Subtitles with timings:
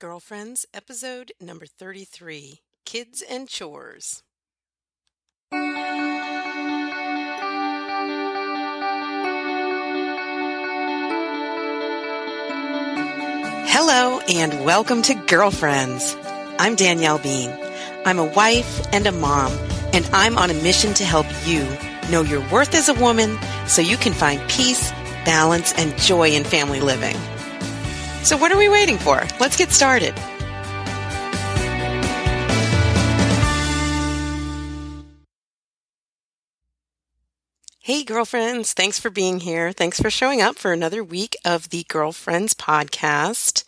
[0.00, 4.22] Girlfriends, episode number 33 Kids and Chores.
[13.68, 16.16] Hello, and welcome to Girlfriends.
[16.58, 17.54] I'm Danielle Bean.
[18.06, 19.52] I'm a wife and a mom,
[19.92, 21.62] and I'm on a mission to help you
[22.10, 23.36] know your worth as a woman
[23.66, 24.92] so you can find peace,
[25.26, 27.18] balance, and joy in family living.
[28.22, 29.22] So, what are we waiting for?
[29.40, 30.14] Let's get started.
[37.82, 38.72] Hey, girlfriends.
[38.72, 39.72] Thanks for being here.
[39.72, 43.64] Thanks for showing up for another week of the Girlfriends podcast.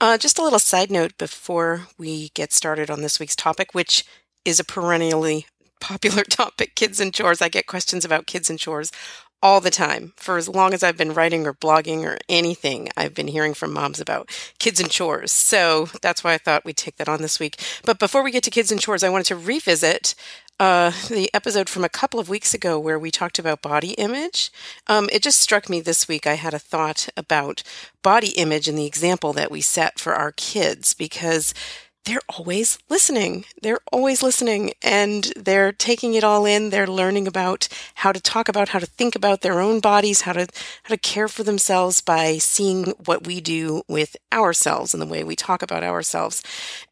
[0.00, 4.04] Uh, just a little side note before we get started on this week's topic, which
[4.44, 5.46] is a perennially
[5.80, 7.42] popular topic kids and chores.
[7.42, 8.92] I get questions about kids and chores
[9.42, 10.12] all the time.
[10.16, 13.72] For as long as I've been writing or blogging or anything, I've been hearing from
[13.72, 15.32] moms about kids and chores.
[15.32, 17.60] So that's why I thought we'd take that on this week.
[17.84, 20.14] But before we get to kids and chores, I wanted to revisit
[20.60, 24.50] uh, the episode from a couple of weeks ago where we talked about body image.
[24.88, 26.26] Um, it just struck me this week.
[26.26, 27.62] I had a thought about
[28.02, 31.54] body image and the example that we set for our kids because
[32.04, 33.44] they're always listening.
[33.60, 36.70] They're always listening and they're taking it all in.
[36.70, 40.32] They're learning about how to talk about, how to think about their own bodies, how
[40.32, 40.46] to,
[40.84, 45.22] how to care for themselves by seeing what we do with ourselves and the way
[45.22, 46.42] we talk about ourselves.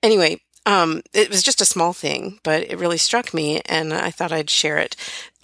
[0.03, 4.11] Anyway, um, it was just a small thing, but it really struck me and I
[4.11, 4.97] thought I'd share it.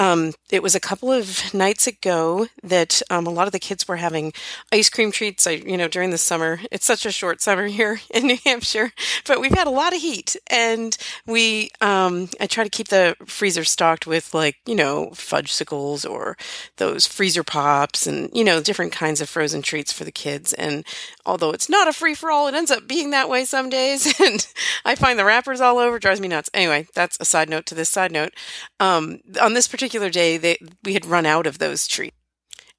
[0.02, 3.86] Um, it was a couple of nights ago that um, a lot of the kids
[3.86, 4.32] were having
[4.72, 5.46] ice cream treats.
[5.46, 8.90] I, you know, during the summer, it's such a short summer here in New Hampshire,
[9.28, 13.14] but we've had a lot of heat, and we, um, I try to keep the
[13.26, 16.36] freezer stocked with like, you know, fudgesicles or
[16.78, 20.52] those freezer pops, and you know, different kinds of frozen treats for the kids.
[20.52, 20.84] And
[21.24, 24.12] although it's not a free for all, it ends up being that way some days,
[24.20, 24.44] and
[24.84, 26.50] I find the wrappers all over, drives me nuts.
[26.52, 28.32] Anyway, that's a side note to this side note.
[28.80, 32.16] Um, on this particular particular day, they, we had run out of those treats.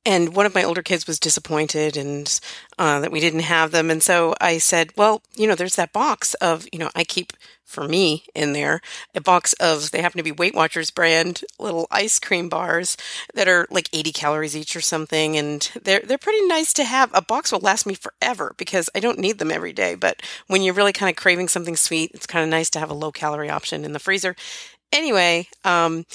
[0.06, 2.40] And one of my older kids was disappointed and
[2.78, 3.90] uh, that we didn't have them.
[3.90, 7.34] And so I said, well, you know, there's that box of, you know, I keep
[7.64, 8.82] for me in there
[9.16, 12.98] a box of, they happen to be Weight Watchers brand little ice cream bars
[13.34, 15.38] that are like 80 calories each or something.
[15.38, 17.10] And they're, they're pretty nice to have.
[17.14, 19.96] A box will last me forever because I don't need them every day.
[19.96, 22.90] But when you're really kind of craving something sweet, it's kind of nice to have
[22.90, 24.36] a low calorie option in the freezer
[24.94, 26.06] anyway, um,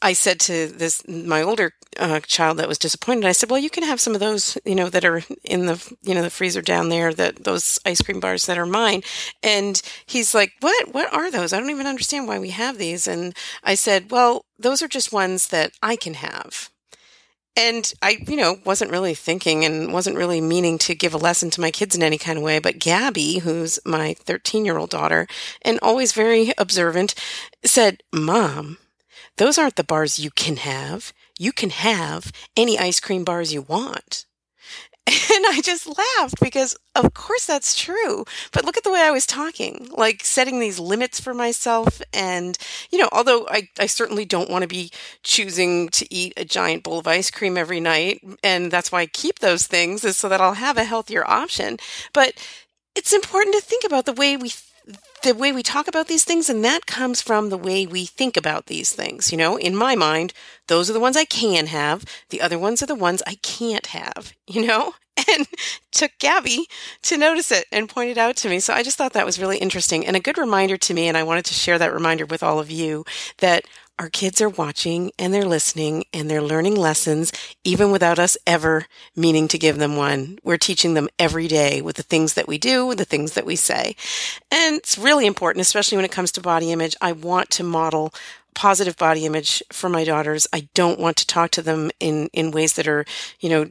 [0.00, 3.24] I said to this my older uh, child that was disappointed.
[3.24, 5.96] I said, "Well, you can have some of those, you know, that are in the
[6.02, 7.12] you know the freezer down there.
[7.12, 9.02] That those ice cream bars that are mine."
[9.42, 10.94] And he's like, "What?
[10.94, 11.52] What are those?
[11.52, 15.12] I don't even understand why we have these." And I said, "Well, those are just
[15.12, 16.70] ones that I can have."
[17.56, 21.50] And I, you know, wasn't really thinking and wasn't really meaning to give a lesson
[21.50, 22.58] to my kids in any kind of way.
[22.58, 25.26] But Gabby, who's my 13 year old daughter
[25.62, 27.14] and always very observant,
[27.64, 28.78] said, Mom,
[29.36, 31.12] those aren't the bars you can have.
[31.38, 34.26] You can have any ice cream bars you want.
[35.10, 38.24] And I just laughed because, of course, that's true.
[38.52, 42.00] But look at the way I was talking, like setting these limits for myself.
[42.12, 42.56] And,
[42.90, 44.92] you know, although I, I certainly don't want to be
[45.24, 48.20] choosing to eat a giant bowl of ice cream every night.
[48.44, 51.78] And that's why I keep those things, is so that I'll have a healthier option.
[52.12, 52.34] But
[52.94, 54.52] it's important to think about the way we
[55.22, 58.36] the way we talk about these things, and that comes from the way we think
[58.36, 59.30] about these things.
[59.30, 60.32] You know, in my mind,
[60.68, 63.86] those are the ones I can have, the other ones are the ones I can't
[63.86, 64.94] have, you know?
[65.28, 65.46] And
[65.92, 66.66] took Gabby
[67.02, 68.58] to notice it and point it out to me.
[68.58, 71.08] So I just thought that was really interesting and a good reminder to me.
[71.08, 73.04] And I wanted to share that reminder with all of you
[73.38, 73.66] that
[74.00, 77.32] our kids are watching and they're listening and they're learning lessons
[77.64, 80.38] even without us ever meaning to give them one.
[80.42, 83.44] We're teaching them every day with the things that we do, with the things that
[83.44, 83.94] we say.
[84.50, 86.96] And it's really important, especially when it comes to body image.
[87.02, 88.14] I want to model
[88.54, 90.46] positive body image for my daughters.
[90.50, 93.04] I don't want to talk to them in, in ways that are,
[93.38, 93.70] you know,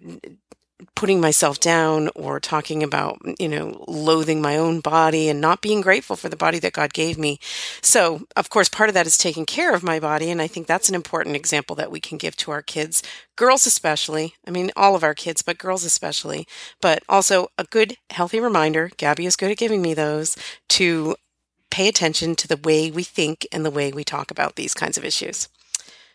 [0.96, 5.82] putting myself down or talking about, you know, loathing my own body and not being
[5.82, 7.40] grateful for the body that God gave me.
[7.82, 10.30] So, of course, part of that is taking care of my body.
[10.30, 13.04] And I think that's an important example that we can give to our kids,
[13.36, 14.36] girls especially.
[14.48, 16.48] I mean, all of our kids, but girls especially.
[16.82, 20.38] But also a good, healthy reminder Gabby is good at giving me those
[20.70, 21.16] to
[21.70, 24.98] pay attention to the way we think and the way we talk about these kinds
[24.98, 25.50] of issues.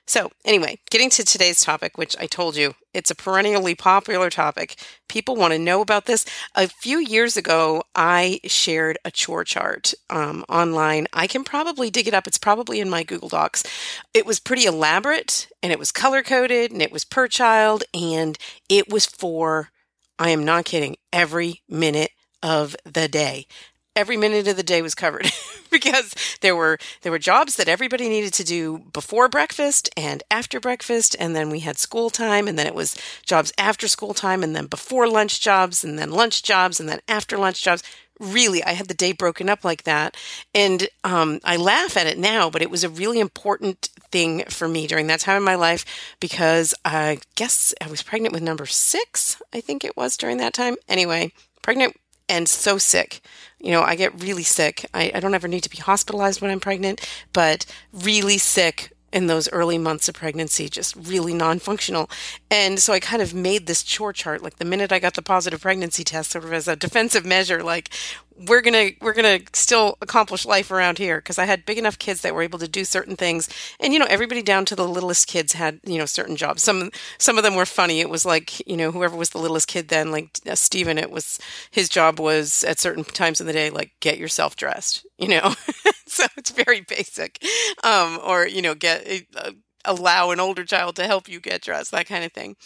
[0.06, 4.76] So, anyway, getting to today's topic, which I told you, it's a perennially popular topic.
[5.08, 6.26] People want to know about this.
[6.54, 11.06] A few years ago, I shared a chore chart um, online.
[11.14, 12.26] I can probably dig it up.
[12.26, 13.64] It's probably in my Google Docs.
[14.12, 18.36] It was pretty elaborate and it was color coded and it was per child and
[18.68, 19.70] it was for,
[20.18, 22.10] I am not kidding, every minute
[22.42, 23.46] of the day
[23.96, 25.30] every minute of the day was covered
[25.70, 30.60] because there were there were jobs that everybody needed to do before breakfast and after
[30.60, 34.42] breakfast and then we had school time and then it was jobs after school time
[34.42, 37.82] and then before lunch jobs and then lunch jobs and then after lunch jobs.
[38.20, 40.16] Really i had the day broken up like that.
[40.54, 44.68] And um, i laugh at it now but it was a really important thing for
[44.68, 45.84] me during that time in my life
[46.20, 50.54] because i guess i was pregnant with number six i think it was during that
[50.54, 50.76] time.
[50.88, 51.32] Anyway
[51.62, 51.96] pregnant
[52.28, 53.20] and so sick.
[53.60, 54.86] You know, I get really sick.
[54.92, 57.00] I, I don't ever need to be hospitalized when I'm pregnant,
[57.32, 62.10] but really sick in those early months of pregnancy, just really non functional.
[62.50, 65.22] And so I kind of made this chore chart like the minute I got the
[65.22, 67.90] positive pregnancy test, sort of as a defensive measure, like
[68.36, 72.22] we're gonna we're gonna still accomplish life around here because I had big enough kids
[72.22, 73.48] that were able to do certain things,
[73.78, 76.62] and you know everybody down to the littlest kids had you know certain jobs.
[76.62, 78.00] Some some of them were funny.
[78.00, 81.10] It was like you know whoever was the littlest kid then, like uh, Stephen, it
[81.10, 81.38] was
[81.70, 85.54] his job was at certain times in the day like get yourself dressed, you know.
[86.06, 87.42] so it's very basic,
[87.84, 89.06] um, or you know get
[89.36, 89.52] uh,
[89.84, 92.56] allow an older child to help you get dressed, that kind of thing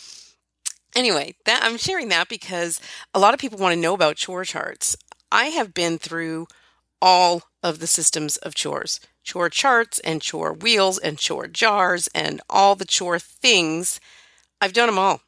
[0.96, 2.80] anyway that i'm sharing that because
[3.12, 4.96] a lot of people want to know about chore charts
[5.30, 6.46] I have been through
[7.00, 12.40] all of the systems of chores chore charts and chore wheels and chore jars and
[12.48, 14.00] all the chore things.
[14.58, 15.20] I've done them all.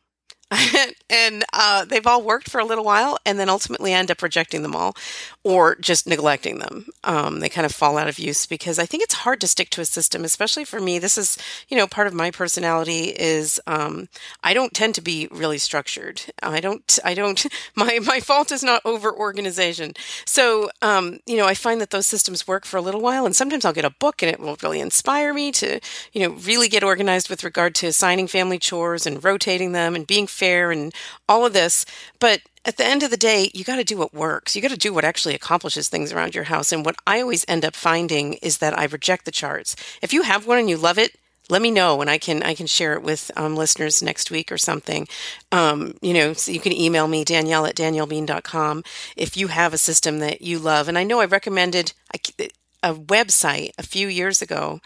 [1.11, 4.62] and uh, they've all worked for a little while and then ultimately end up rejecting
[4.62, 4.97] them all
[5.43, 6.87] or just neglecting them.
[7.03, 9.71] Um, they kind of fall out of use because I think it's hard to stick
[9.71, 10.99] to a system, especially for me.
[10.99, 11.39] This is,
[11.69, 14.09] you know, part of my personality is um,
[14.45, 16.21] I don't tend to be really structured.
[16.43, 19.95] I don't, I don't, my, my fault is not over organization.
[20.27, 23.35] So, um, you know, I find that those systems work for a little while and
[23.35, 25.81] sometimes I'll get a book and it will really inspire me to,
[26.13, 30.07] you know, really get organized with regard to assigning family chores and rotating them and
[30.07, 30.95] being fair and
[31.29, 31.87] all of this.
[32.19, 34.55] But at the end of the day, you got to do what works.
[34.55, 36.73] You got to do what actually accomplishes things around your house.
[36.73, 39.77] And what I always end up finding is that I reject the charts.
[40.03, 41.17] If you have one and you love it,
[41.49, 44.53] let me know and I can I can share it with um, listeners next week
[44.53, 45.09] or something.
[45.51, 48.85] Um, you know, so you can email me Danielle at daniellebean.com
[49.17, 50.87] if you have a system that you love.
[50.87, 52.51] And I know I recommended a,
[52.85, 54.81] a website a few years ago.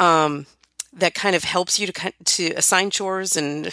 [0.00, 0.46] Um,
[0.98, 3.70] that kind of helps you to to assign chores and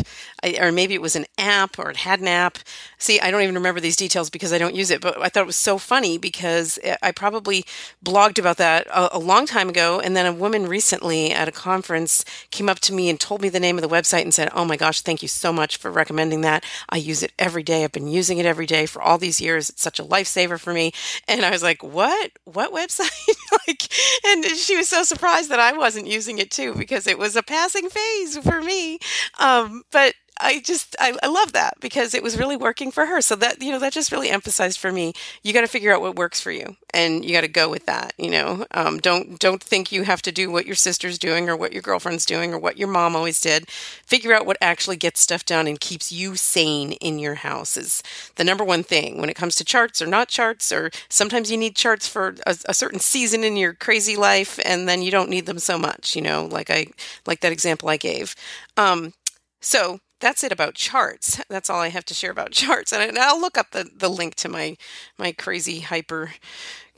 [0.60, 2.60] or maybe it was an app or it had an app.
[2.98, 5.44] See, I don't even remember these details because I don't use it, but I thought
[5.44, 7.66] it was so funny because eh, I probably
[8.04, 11.52] blogged about that a, a long time ago and then a woman recently at a
[11.52, 14.50] conference came up to me and told me the name of the website and said,
[14.54, 16.64] "Oh my gosh, thank you so much for recommending that.
[16.90, 17.84] I use it every day.
[17.84, 19.70] I've been using it every day for all these years.
[19.70, 20.92] It's such a lifesaver for me."
[21.28, 22.32] And I was like, "What?
[22.46, 23.10] What website?"
[23.68, 23.88] like
[24.26, 27.44] and she was so surprised that I wasn't using it too because it was a
[27.44, 29.00] passing phase for me.
[29.40, 33.22] Um, but I just I, I, love that because it was really working for her.
[33.22, 35.14] So that you know that just really emphasized for me.
[35.44, 37.86] You got to figure out what works for you, and you got to go with
[37.86, 38.14] that.
[38.18, 41.56] You know, um, don't don't think you have to do what your sister's doing or
[41.56, 43.70] what your girlfriend's doing or what your mom always did.
[43.70, 48.04] Figure out what actually gets stuff done and keeps you sane in your house is
[48.36, 50.72] the number one thing when it comes to charts or not charts.
[50.72, 54.90] Or sometimes you need charts for a, a certain season in your crazy life, and
[54.90, 56.14] then you don't need them so much.
[56.14, 56.88] You know, like I
[57.26, 58.36] like that example I gave.
[58.76, 59.14] Um,
[59.62, 61.40] so that's it about charts.
[61.50, 62.92] That's all I have to share about charts.
[62.92, 64.76] And I'll look up the, the link to my
[65.20, 66.32] my crazy hyper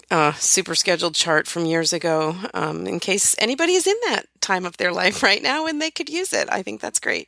[0.10, 4.66] uh, super scheduled chart from years ago um, in case anybody is in that time
[4.66, 6.48] of their life right now and they could use it.
[6.50, 7.28] I think that's great.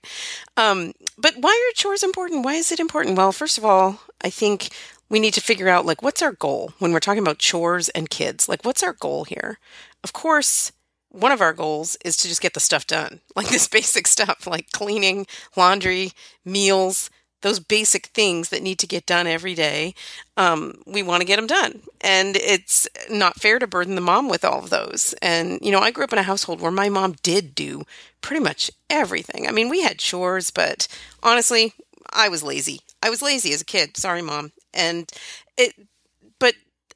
[0.55, 2.45] Um, but why are chores important?
[2.45, 3.17] Why is it important?
[3.17, 4.69] Well, first of all, I think
[5.09, 8.09] we need to figure out like what's our goal when we're talking about chores and
[8.09, 8.47] kids.
[8.47, 9.59] Like, what's our goal here?
[10.01, 10.71] Of course,
[11.11, 14.47] one of our goals is to just get the stuff done, like this basic stuff,
[14.47, 16.11] like cleaning, laundry,
[16.45, 17.09] meals,
[17.41, 19.93] those basic things that need to get done every day.
[20.35, 21.81] Um, we want to get them done.
[22.01, 25.15] And it's not fair to burden the mom with all of those.
[25.21, 27.83] And, you know, I grew up in a household where my mom did do
[28.21, 29.47] pretty much everything.
[29.47, 30.87] I mean, we had chores, but
[31.23, 31.73] honestly,
[32.11, 32.81] I was lazy.
[33.01, 33.95] I was lazy as a kid.
[33.95, 34.51] Sorry, mom.
[34.73, 35.09] And
[35.57, 35.73] it,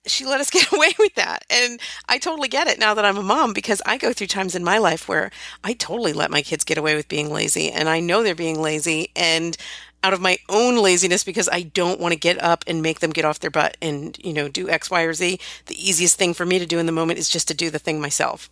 [0.06, 1.46] she let us get away with that.
[1.50, 4.56] And I totally get it now that I'm a mom because I go through times
[4.56, 5.32] in my life where
[5.64, 8.62] I totally let my kids get away with being lazy and I know they're being
[8.62, 9.58] lazy and
[10.04, 13.12] out of my own laziness because I don't want to get up and make them
[13.12, 15.40] get off their butt and, you know, do X, Y, or Z.
[15.68, 17.80] The easiest thing for me to do in the moment is just to do the
[17.80, 18.50] thing myself.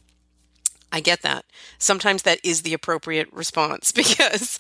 [0.93, 1.46] I get that.
[1.77, 4.60] Sometimes that is the appropriate response because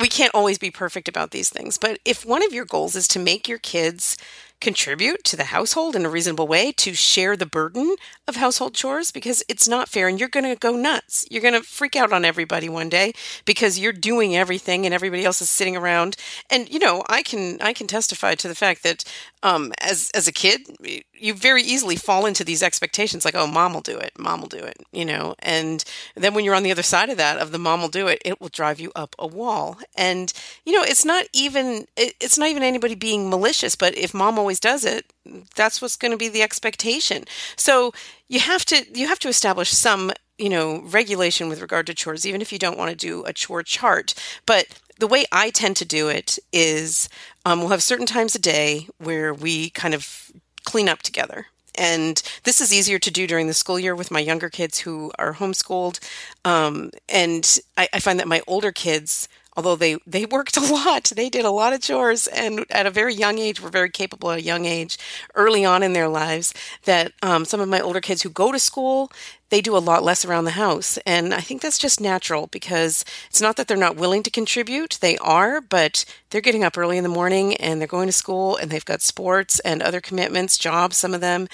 [0.00, 1.78] we can't always be perfect about these things.
[1.78, 4.16] But if one of your goals is to make your kids
[4.62, 9.10] contribute to the household in a reasonable way, to share the burden of household chores
[9.10, 11.26] because it's not fair and you're going to go nuts.
[11.30, 13.12] You're going to freak out on everybody one day
[13.44, 16.16] because you're doing everything and everybody else is sitting around.
[16.48, 19.04] And you know, I can I can testify to the fact that
[19.42, 20.60] um, as as a kid,
[21.22, 24.48] you very easily fall into these expectations like, oh, mom will do it, mom will
[24.48, 25.34] do it, you know.
[25.38, 28.08] And then when you're on the other side of that, of the mom will do
[28.08, 29.78] it, it will drive you up a wall.
[29.96, 30.32] And
[30.64, 34.38] you know, it's not even it, it's not even anybody being malicious, but if mom
[34.38, 35.12] always does it,
[35.54, 37.24] that's what's going to be the expectation.
[37.56, 37.92] So
[38.28, 42.26] you have to you have to establish some you know regulation with regard to chores
[42.26, 44.14] even if you don't want to do a chore chart
[44.46, 44.66] but
[44.98, 47.08] the way I tend to do it is
[47.44, 50.30] um, we'll have certain times a day where we kind of
[50.64, 51.46] clean up together.
[51.74, 55.10] And this is easier to do during the school year with my younger kids who
[55.18, 56.00] are homeschooled.
[56.44, 61.12] Um, and I, I find that my older kids although they they worked a lot
[61.16, 64.30] they did a lot of chores and at a very young age were very capable
[64.30, 64.98] at a young age
[65.34, 66.54] early on in their lives
[66.84, 69.10] that um, some of my older kids who go to school
[69.52, 70.96] they do a lot less around the house.
[71.04, 74.96] And I think that's just natural because it's not that they're not willing to contribute,
[75.02, 78.56] they are, but they're getting up early in the morning and they're going to school
[78.56, 81.48] and they've got sports and other commitments, jobs, some of them.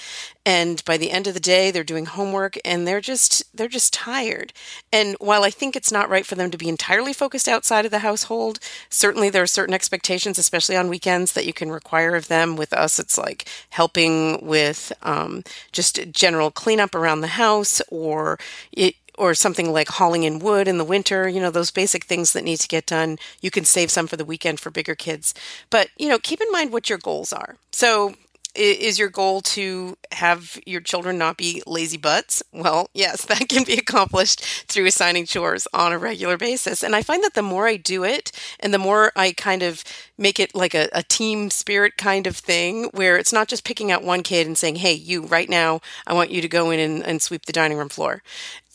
[0.45, 3.93] And by the end of the day, they're doing homework and they're just they're just
[3.93, 4.53] tired.
[4.91, 7.91] And while I think it's not right for them to be entirely focused outside of
[7.91, 12.29] the household, certainly there are certain expectations, especially on weekends, that you can require of
[12.29, 12.55] them.
[12.55, 18.39] With us, it's like helping with um, just general cleanup around the house or
[18.71, 22.31] it or something like hauling in wood in the winter, you know, those basic things
[22.31, 23.17] that need to get done.
[23.41, 25.33] You can save some for the weekend for bigger kids.
[25.69, 27.57] But, you know, keep in mind what your goals are.
[27.73, 28.15] So,
[28.55, 32.41] is your goal to have your children not be lazy butts?
[32.51, 36.83] Well, yes, that can be accomplished through assigning chores on a regular basis.
[36.83, 39.83] And I find that the more I do it and the more I kind of
[40.17, 43.91] make it like a, a team spirit kind of thing, where it's not just picking
[43.91, 46.79] out one kid and saying, hey, you, right now, I want you to go in
[46.79, 48.21] and, and sweep the dining room floor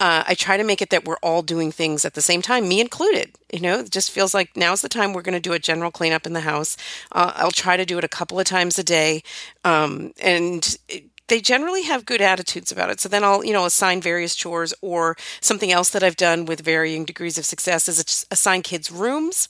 [0.05, 2.69] uh, I try to make it that we're all doing things at the same time,
[2.69, 3.39] me included.
[3.51, 5.91] You know, it just feels like now's the time we're going to do a general
[5.91, 6.77] cleanup in the house.
[7.11, 9.23] Uh, I'll try to do it a couple of times a day.
[9.65, 13.01] Um, and it, they generally have good attitudes about it.
[13.01, 16.61] So then I'll, you know, assign various chores or something else that I've done with
[16.61, 19.49] varying degrees of success is assign kids rooms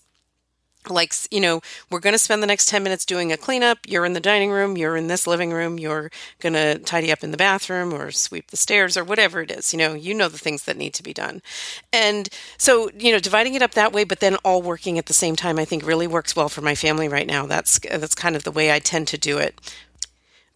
[0.90, 1.60] like you know
[1.90, 3.78] we're going to spend the next 10 minutes doing a cleanup.
[3.86, 4.76] You're in the dining room.
[4.76, 5.78] You're in this living room.
[5.78, 6.10] You're
[6.40, 9.72] going to tidy up in the bathroom or sweep the stairs or whatever it is
[9.72, 11.42] you know you know the things that need to be done.
[11.92, 15.14] And so you know dividing it up that way but then all working at the
[15.14, 17.46] same time i think really works well for my family right now.
[17.46, 19.58] That's that's kind of the way i tend to do it.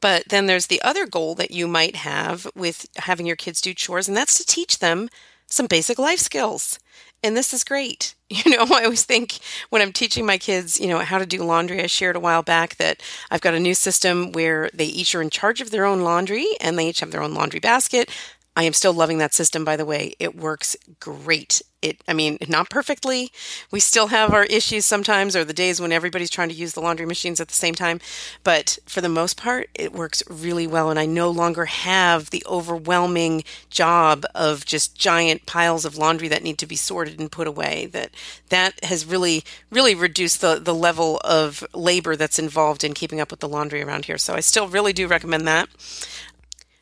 [0.00, 3.75] But then there's the other goal that you might have with having your kids do
[3.75, 5.08] chores and that's to teach them
[5.47, 6.78] some basic life skills
[7.22, 8.14] and this is great.
[8.30, 9.38] You know, I always think
[9.70, 12.42] when I'm teaching my kids, you know, how to do laundry, I shared a while
[12.42, 15.87] back that I've got a new system where they each are in charge of their
[15.87, 18.10] own laundry and they each have their own laundry basket.
[18.59, 20.15] I am still loving that system, by the way.
[20.19, 21.62] It works great.
[21.81, 23.31] It, I mean, not perfectly.
[23.71, 26.81] We still have our issues sometimes, or the days when everybody's trying to use the
[26.81, 28.00] laundry machines at the same time.
[28.43, 30.91] But for the most part, it works really well.
[30.91, 36.43] And I no longer have the overwhelming job of just giant piles of laundry that
[36.43, 37.87] need to be sorted and put away.
[37.87, 38.11] That
[38.49, 43.31] that has really, really reduced the, the level of labor that's involved in keeping up
[43.31, 44.19] with the laundry around here.
[44.19, 45.69] So I still really do recommend that.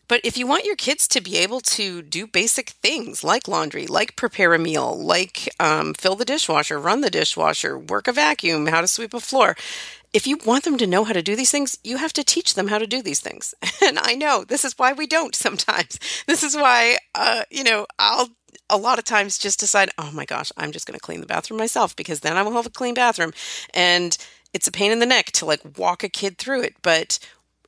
[0.09, 3.87] But if you want your kids to be able to do basic things like laundry,
[3.87, 8.67] like prepare a meal, like um, fill the dishwasher, run the dishwasher, work a vacuum,
[8.67, 9.57] how to sweep a floor,
[10.13, 12.55] if you want them to know how to do these things, you have to teach
[12.55, 13.55] them how to do these things.
[13.87, 15.99] And I know this is why we don't sometimes.
[16.27, 18.29] This is why, uh, you know, I'll
[18.71, 21.27] a lot of times just decide, oh my gosh, I'm just going to clean the
[21.27, 23.33] bathroom myself because then I will have a clean bathroom.
[23.75, 24.17] And
[24.53, 26.75] it's a pain in the neck to like walk a kid through it.
[26.83, 27.19] But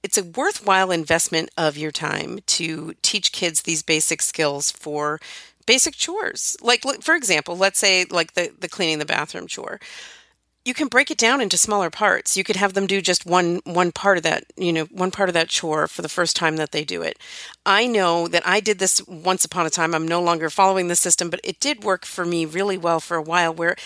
[0.03, 5.21] it's a worthwhile investment of your time to teach kids these basic skills for
[5.67, 6.57] basic chores.
[6.61, 9.81] Like for example, let's say like the the cleaning the bathroom chore
[10.69, 12.37] you can break it down into smaller parts.
[12.37, 15.31] You could have them do just one one part of that, you know, one part
[15.31, 17.19] of that chore for the first time that they do it.
[17.67, 19.95] I know that I did this once upon a time.
[19.95, 23.17] I'm no longer following the system, but it did work for me really well for
[23.17, 23.77] a while where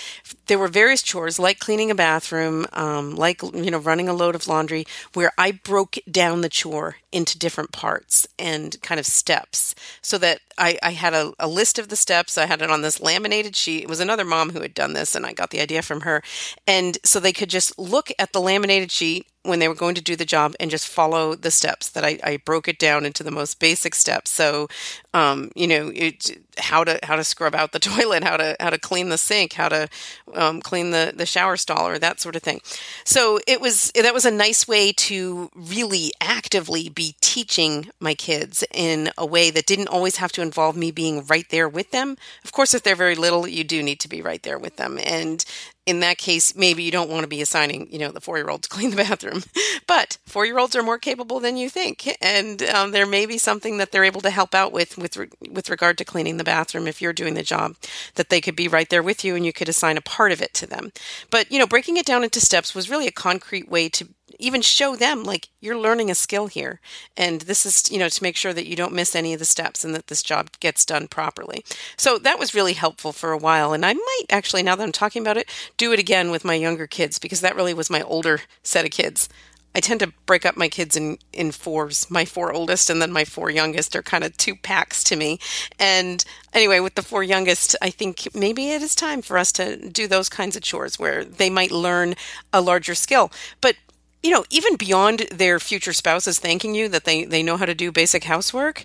[0.47, 4.35] there were various chores like cleaning a bathroom, um, like you know, running a load
[4.37, 9.75] of laundry, where I broke down the chore into different parts and kind of steps
[10.01, 12.39] so that I, I had a, a list of the steps.
[12.39, 13.83] I had it on this laminated sheet.
[13.83, 16.23] It was another mom who had done this, and I got the idea from her
[16.67, 20.03] And so they could just look at the laminated sheet when they were going to
[20.03, 23.23] do the job and just follow the steps that I, I broke it down into
[23.23, 24.31] the most basic steps.
[24.31, 24.69] So,
[25.15, 28.71] um, you know, it, how to how to scrub out the toilet, how to how
[28.71, 29.89] to clean the sink, how to
[30.35, 32.61] um, clean the the shower stall, or that sort of thing.
[33.05, 38.65] So it was that was a nice way to really actively be teaching my kids
[38.73, 42.17] in a way that didn't always have to involve me being right there with them.
[42.45, 44.99] Of course, if they're very little, you do need to be right there with them,
[45.05, 45.45] and
[45.85, 48.49] in that case, maybe you don't want to be assigning, you know, the four year
[48.49, 49.43] old to clean the bathroom.
[49.89, 53.37] But four year olds are more capable than you think, and um, there may be
[53.37, 56.45] something that they're able to help out with with re- with regard to cleaning the
[56.45, 57.75] bathroom if you're doing the job.
[58.15, 60.41] That they could be right there with you, and you could assign a part of
[60.41, 60.93] it to them.
[61.31, 64.09] But you know, breaking it down into steps was really a concrete way to
[64.39, 66.81] even show them like you're learning a skill here
[67.17, 69.45] and this is you know to make sure that you don't miss any of the
[69.45, 71.65] steps and that this job gets done properly
[71.97, 74.93] so that was really helpful for a while and i might actually now that i'm
[74.93, 78.03] talking about it do it again with my younger kids because that really was my
[78.03, 79.29] older set of kids
[79.75, 82.11] I tend to break up my kids in, in fours.
[82.11, 85.39] My four oldest and then my four youngest are kind of two packs to me.
[85.79, 89.89] And anyway, with the four youngest, I think maybe it is time for us to
[89.89, 92.15] do those kinds of chores where they might learn
[92.53, 93.33] a larger skill.
[93.61, 93.77] But
[94.23, 97.75] you know, even beyond their future spouses thanking you that they, they know how to
[97.75, 98.85] do basic housework,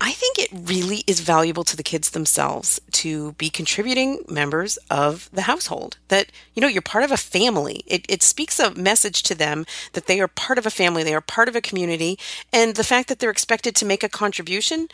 [0.00, 5.28] I think it really is valuable to the kids themselves to be contributing members of
[5.32, 5.98] the household.
[6.08, 7.82] That, you know, you're part of a family.
[7.86, 11.14] It, it speaks a message to them that they are part of a family, they
[11.14, 12.18] are part of a community,
[12.52, 14.88] and the fact that they're expected to make a contribution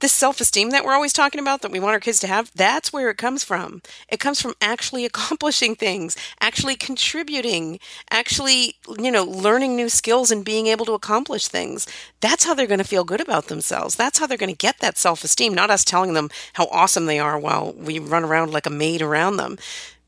[0.00, 2.50] this self esteem that we're always talking about that we want our kids to have,
[2.54, 3.82] that's where it comes from.
[4.08, 7.78] It comes from actually accomplishing things, actually contributing,
[8.10, 11.86] actually, you know, learning new skills and being able to accomplish things.
[12.20, 13.94] That's how they're going to feel good about themselves.
[13.94, 17.06] That's how they're going to get that self esteem, not us telling them how awesome
[17.06, 19.56] they are while we run around like a maid around them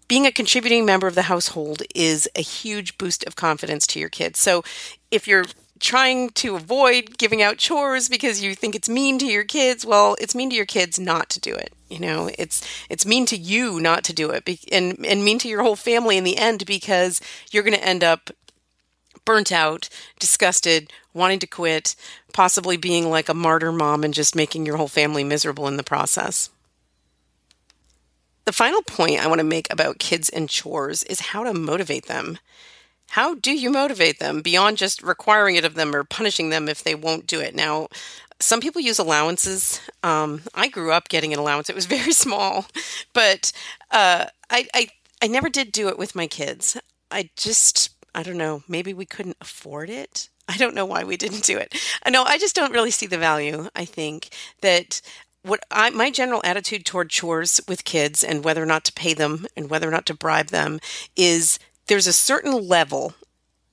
[0.08, 4.08] being a contributing member of the household is a huge boost of confidence to your
[4.08, 4.38] kids.
[4.38, 4.64] So
[5.10, 5.44] if you're
[5.80, 9.84] trying to avoid giving out chores because you think it's mean to your kids.
[9.84, 11.72] Well it's mean to your kids not to do it.
[11.88, 15.48] You know it's it's mean to you not to do it and and mean to
[15.48, 17.20] your whole family in the end because
[17.50, 18.30] you're going to end up
[19.24, 21.94] burnt out disgusted wanting to quit
[22.32, 25.82] possibly being like a martyr mom and just making your whole family miserable in the
[25.82, 26.50] process.
[28.44, 32.06] The final point i want to make about kids and chores is how to motivate
[32.06, 32.38] them
[33.10, 36.82] how do you motivate them beyond just requiring it of them or punishing them if
[36.82, 37.54] they won't do it?
[37.54, 37.88] Now,
[38.40, 39.80] some people use allowances.
[40.02, 41.68] Um, I grew up getting an allowance.
[41.68, 42.66] It was very small,
[43.12, 43.52] but
[43.90, 44.88] uh, I, I
[45.20, 46.76] I never did do it with my kids.
[47.10, 48.62] I just I don't know.
[48.68, 50.28] Maybe we couldn't afford it.
[50.48, 51.74] I don't know why we didn't do it.
[52.04, 53.68] I know I just don't really see the value.
[53.76, 54.30] I think
[54.62, 55.00] that
[55.42, 59.14] what I, my general attitude toward chores with kids and whether or not to pay
[59.14, 60.80] them and whether or not to bribe them
[61.16, 63.14] is there's a certain level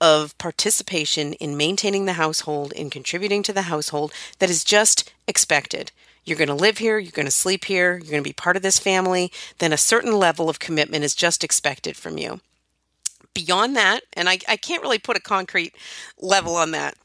[0.02, 5.92] of participation in maintaining the household, in contributing to the household, that is just expected.
[6.24, 8.56] You're going to live here, you're going to sleep here, you're going to be part
[8.56, 12.40] of this family, then a certain level of commitment is just expected from you.
[13.34, 15.76] Beyond that, and I, I can't really put a concrete
[16.20, 16.96] level on that,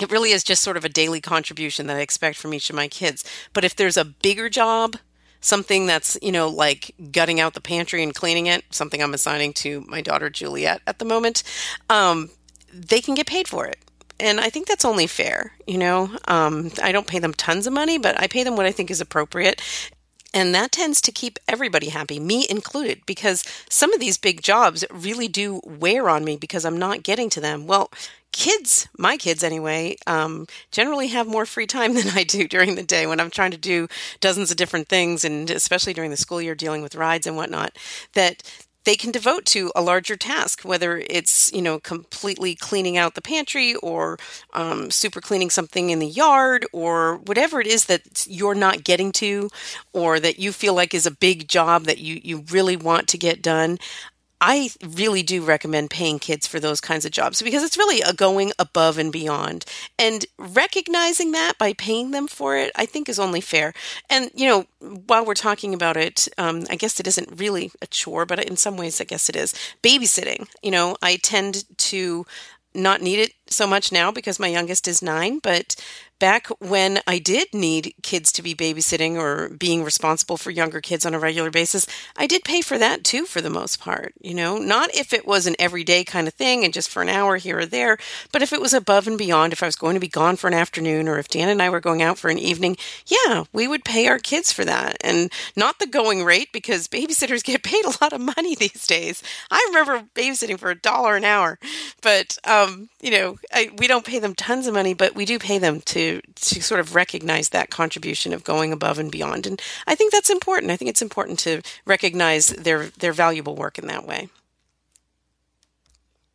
[0.00, 2.76] it really is just sort of a daily contribution that I expect from each of
[2.76, 3.24] my kids.
[3.52, 4.96] But if there's a bigger job
[5.46, 9.52] something that's, you know, like gutting out the pantry and cleaning it, something I'm assigning
[9.54, 11.42] to my daughter Juliet at the moment,
[11.88, 12.30] um,
[12.72, 13.78] they can get paid for it.
[14.18, 16.10] And I think that's only fair, you know.
[16.26, 18.90] Um, I don't pay them tons of money, but I pay them what I think
[18.90, 19.60] is appropriate.
[20.36, 24.84] And that tends to keep everybody happy, me included, because some of these big jobs
[24.90, 27.66] really do wear on me because I'm not getting to them.
[27.66, 27.90] Well,
[28.32, 32.82] kids, my kids anyway, um, generally have more free time than I do during the
[32.82, 33.88] day when I'm trying to do
[34.20, 37.78] dozens of different things, and especially during the school year dealing with rides and whatnot,
[38.12, 38.42] that
[38.86, 43.20] they can devote to a larger task, whether it's you know completely cleaning out the
[43.20, 44.18] pantry or
[44.54, 49.12] um, super cleaning something in the yard or whatever it is that you're not getting
[49.12, 49.50] to,
[49.92, 53.18] or that you feel like is a big job that you you really want to
[53.18, 53.76] get done.
[54.40, 58.12] I really do recommend paying kids for those kinds of jobs because it's really a
[58.12, 59.64] going above and beyond.
[59.98, 63.72] And recognizing that by paying them for it, I think is only fair.
[64.10, 64.66] And, you know,
[65.06, 68.56] while we're talking about it, um, I guess it isn't really a chore, but in
[68.56, 69.54] some ways, I guess it is.
[69.82, 72.26] Babysitting, you know, I tend to
[72.74, 75.76] not need it so much now because my youngest is nine, but
[76.18, 81.04] back when I did need kids to be babysitting or being responsible for younger kids
[81.04, 84.14] on a regular basis, I did pay for that too, for the most part.
[84.20, 87.08] You know, not if it was an everyday kind of thing and just for an
[87.08, 87.98] hour here or there,
[88.32, 90.48] but if it was above and beyond, if I was going to be gone for
[90.48, 92.76] an afternoon or if Dan and I were going out for an evening,
[93.06, 94.96] yeah, we would pay our kids for that.
[95.02, 99.22] And not the going rate because babysitters get paid a lot of money these days.
[99.50, 101.58] I remember babysitting for a dollar an hour,
[102.02, 105.38] but, um, you know, I, we don't pay them tons of money, but we do
[105.38, 105.80] pay them
[106.12, 109.46] to, sort of recognize that contribution of going above and beyond.
[109.46, 110.72] And I think that's important.
[110.72, 114.28] I think it's important to recognize their, their valuable work in that way.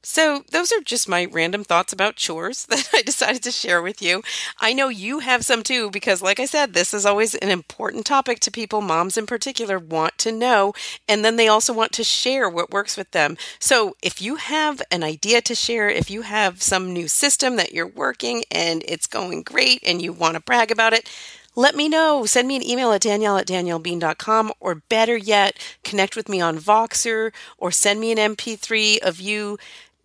[0.03, 4.01] So, those are just my random thoughts about chores that I decided to share with
[4.01, 4.23] you.
[4.59, 8.05] I know you have some too, because, like I said, this is always an important
[8.05, 10.73] topic to people, moms in particular, want to know.
[11.07, 13.37] And then they also want to share what works with them.
[13.59, 17.71] So, if you have an idea to share, if you have some new system that
[17.71, 21.07] you're working and it's going great and you want to brag about it,
[21.55, 22.25] let me know.
[22.25, 26.57] Send me an email at danielle at daniellebean.com or better yet, connect with me on
[26.57, 29.57] Voxer or send me an MP3 of you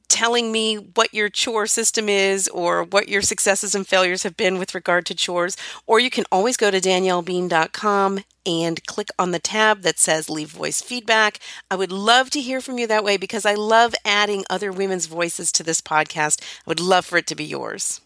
[0.08, 4.58] telling me what your chore system is or what your successes and failures have been
[4.58, 5.56] with regard to chores.
[5.86, 10.50] Or you can always go to daniellebean.com and click on the tab that says leave
[10.50, 11.38] voice feedback.
[11.70, 15.06] I would love to hear from you that way because I love adding other women's
[15.06, 16.42] voices to this podcast.
[16.42, 18.00] I would love for it to be yours.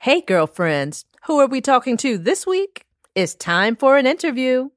[0.00, 2.84] Hey, girlfriends, who are we talking to this week?
[3.14, 4.70] It's time for an interview.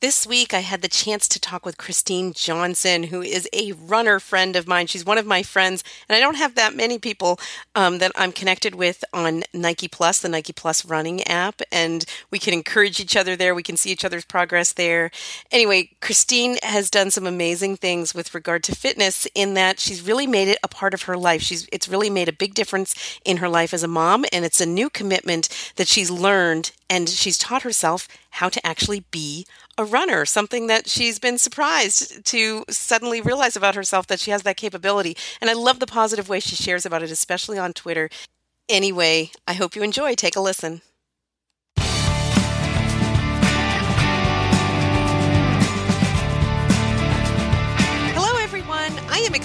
[0.00, 4.18] This week, I had the chance to talk with Christine Johnson, who is a runner
[4.18, 4.86] friend of mine.
[4.86, 7.38] She's one of my friends, and I don't have that many people
[7.74, 12.38] um, that I'm connected with on Nike Plus, the Nike Plus running app, and we
[12.38, 13.54] can encourage each other there.
[13.54, 15.10] We can see each other's progress there.
[15.52, 20.26] Anyway, Christine has done some amazing things with regard to fitness in that she's really
[20.26, 21.42] made it a part of her life.
[21.42, 24.62] She's it's really made a big difference in her life as a mom, and it's
[24.62, 29.46] a new commitment that she's learned and she's taught herself how to actually be
[29.78, 34.42] a runner, something that she's been surprised to suddenly realize about herself that she has
[34.42, 35.16] that capability.
[35.40, 38.10] And I love the positive way she shares about it, especially on Twitter.
[38.68, 40.14] Anyway, I hope you enjoy.
[40.14, 40.82] Take a listen.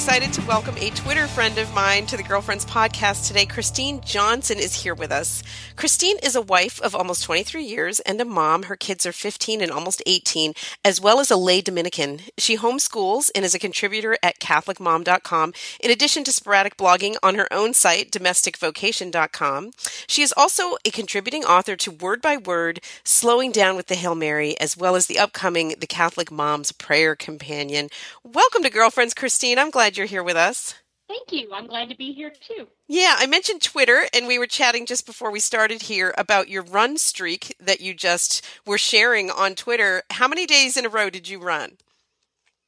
[0.06, 3.44] Excited to welcome a Twitter friend of mine to the Girlfriends podcast today.
[3.44, 5.41] Christine Johnson is here with us.
[5.76, 8.63] Christine is a wife of almost 23 years and a mom.
[8.63, 10.54] Her kids are 15 and almost 18,
[10.86, 12.20] as well as a lay Dominican.
[12.38, 17.52] She homeschools and is a contributor at CatholicMom.com, in addition to sporadic blogging on her
[17.52, 19.72] own site, DomesticVocation.com.
[20.06, 24.13] She is also a contributing author to Word by Word, Slowing Down with the Hail
[24.13, 27.89] Mary, as well as the upcoming The Catholic Mom's Prayer Companion.
[28.24, 29.58] Welcome to Girlfriends, Christine.
[29.58, 30.75] I'm glad you're here with us.
[31.08, 31.49] Thank you.
[31.53, 32.67] I'm glad to be here too.
[32.88, 36.63] Yeah, I mentioned Twitter, and we were chatting just before we started here about your
[36.63, 40.03] run streak that you just were sharing on Twitter.
[40.10, 41.77] How many days in a row did you run?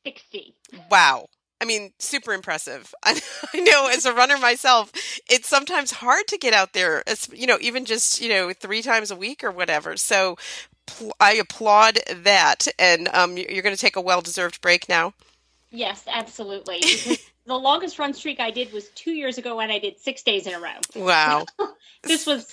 [0.06, 0.54] 60.
[0.92, 1.28] Wow.
[1.60, 2.94] I mean, super impressive.
[3.04, 3.20] I,
[3.54, 4.92] I know as a runner myself,
[5.30, 9.10] it's sometimes hard to get out there, you know, even just, you know, three times
[9.10, 9.98] a week or whatever.
[9.98, 10.38] So
[11.20, 12.68] I applaud that.
[12.78, 15.14] And um, you're going to take a well deserved break now.
[15.72, 16.80] Yes, absolutely.
[17.46, 20.48] the longest run streak I did was two years ago when I did six days
[20.48, 20.80] in a row.
[20.96, 21.46] Wow.
[22.04, 22.52] this was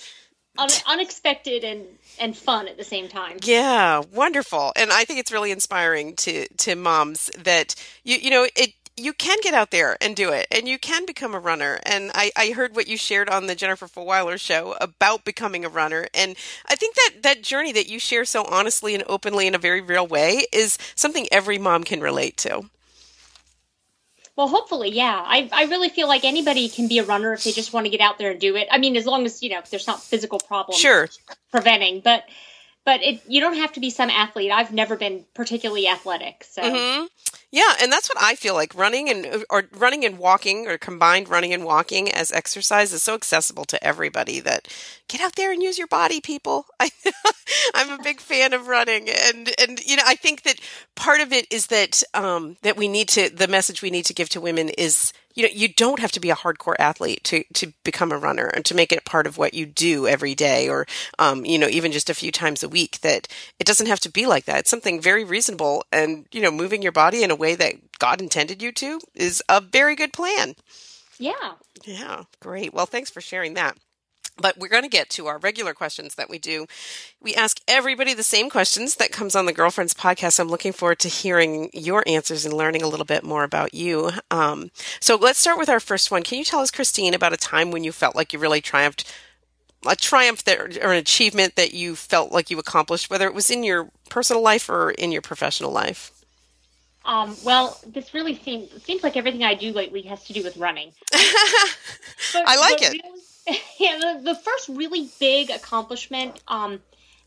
[0.57, 1.85] un- unexpected and
[2.19, 3.37] and fun at the same time.
[3.43, 4.73] Yeah, wonderful.
[4.75, 9.11] And I think it's really inspiring to to moms that you you know it you
[9.11, 12.31] can get out there and do it and you can become a runner and I,
[12.35, 16.37] I heard what you shared on the jennifer fulwiler show about becoming a runner and
[16.69, 19.81] i think that that journey that you share so honestly and openly in a very
[19.81, 22.69] real way is something every mom can relate to
[24.35, 25.23] well, hopefully, yeah.
[25.25, 27.89] I I really feel like anybody can be a runner if they just want to
[27.89, 28.67] get out there and do it.
[28.69, 31.09] I mean, as long as you know there's not physical problems sure.
[31.51, 32.23] preventing, but
[32.85, 34.51] but it you don't have to be some athlete.
[34.51, 36.61] I've never been particularly athletic, so.
[36.61, 37.05] Mm-hmm.
[37.55, 41.29] Yeah, and that's what I feel like running and or running and walking or combined
[41.29, 44.67] running and walking as exercise is so accessible to everybody that
[45.07, 46.65] get out there and use your body, people.
[46.81, 46.89] I,
[47.73, 50.59] I'm a big fan of running, and and you know I think that
[50.95, 54.13] part of it is that um, that we need to the message we need to
[54.13, 57.43] give to women is you know you don't have to be a hardcore athlete to
[57.53, 60.67] to become a runner and to make it part of what you do every day
[60.67, 60.85] or
[61.19, 63.27] um, you know even just a few times a week that
[63.59, 64.59] it doesn't have to be like that.
[64.59, 68.21] It's something very reasonable and you know moving your body in a way that god
[68.21, 70.55] intended you to is a very good plan.
[71.19, 71.53] Yeah.
[71.83, 72.23] Yeah.
[72.39, 72.73] Great.
[72.73, 73.77] Well thanks for sharing that
[74.37, 76.65] But we're going to get to our regular questions that we do.
[77.21, 80.39] We ask everybody the same questions that comes on the Girlfriends podcast.
[80.39, 84.11] I'm looking forward to hearing your answers and learning a little bit more about you.
[84.31, 86.23] Um, so let's start with our first one.
[86.23, 89.09] Can you tell us, Christine, about a time when you felt like you really triumphed,
[89.87, 93.49] a triumph that, or an achievement that you felt like you accomplished, whether it was
[93.49, 96.11] in your personal life or in your professional life?
[97.05, 100.57] Um, well, this really seems seems like everything I do lately has to do with
[100.57, 100.91] running.
[102.33, 102.91] But, I like it.
[102.91, 103.14] Really,
[103.79, 106.81] yeah, the, the, first really big accomplishment um,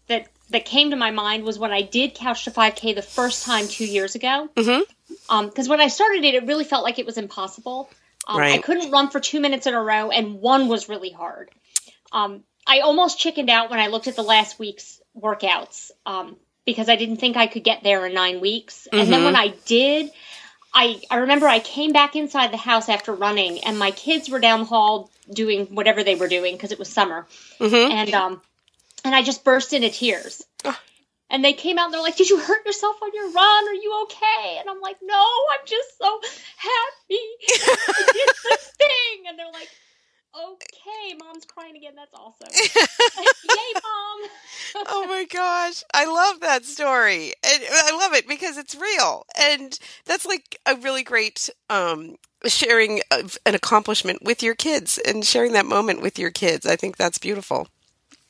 [0.09, 3.45] that that came to my mind was when I did Couch to 5K the first
[3.45, 4.49] time two years ago.
[4.55, 5.31] Because mm-hmm.
[5.31, 7.91] um, when I started it, it really felt like it was impossible.
[8.27, 8.55] Um, right.
[8.55, 11.51] I couldn't run for two minutes in a row, and one was really hard.
[12.13, 16.89] Um, I almost chickened out when I looked at the last week's workouts um, because
[16.89, 18.87] I didn't think I could get there in nine weeks.
[18.91, 19.01] Mm-hmm.
[19.01, 19.55] And then when mm-hmm.
[19.55, 20.11] I did,
[20.79, 24.39] I, I remember I came back inside the house after running, and my kids were
[24.39, 27.27] down the hall doing whatever they were doing because it was summer,
[27.59, 27.91] mm-hmm.
[27.91, 28.41] and um,
[29.05, 30.45] and I just burst into tears.
[31.31, 33.69] And they came out and they're like, "Did you hurt yourself on your run?
[33.69, 36.21] Are you okay?" And I'm like, "No, I'm just so
[36.57, 39.69] happy I did this thing." And they're like,
[40.37, 41.93] okay, mom's crying again.
[41.97, 42.49] That's awesome.
[43.45, 44.31] Yay, mom.
[44.87, 45.83] oh my gosh.
[45.95, 47.33] I love that story.
[47.45, 49.25] And I love it because it's real.
[49.39, 55.25] And that's like a really great um, sharing of an accomplishment with your kids and
[55.25, 56.67] sharing that moment with your kids.
[56.67, 57.69] I think that's beautiful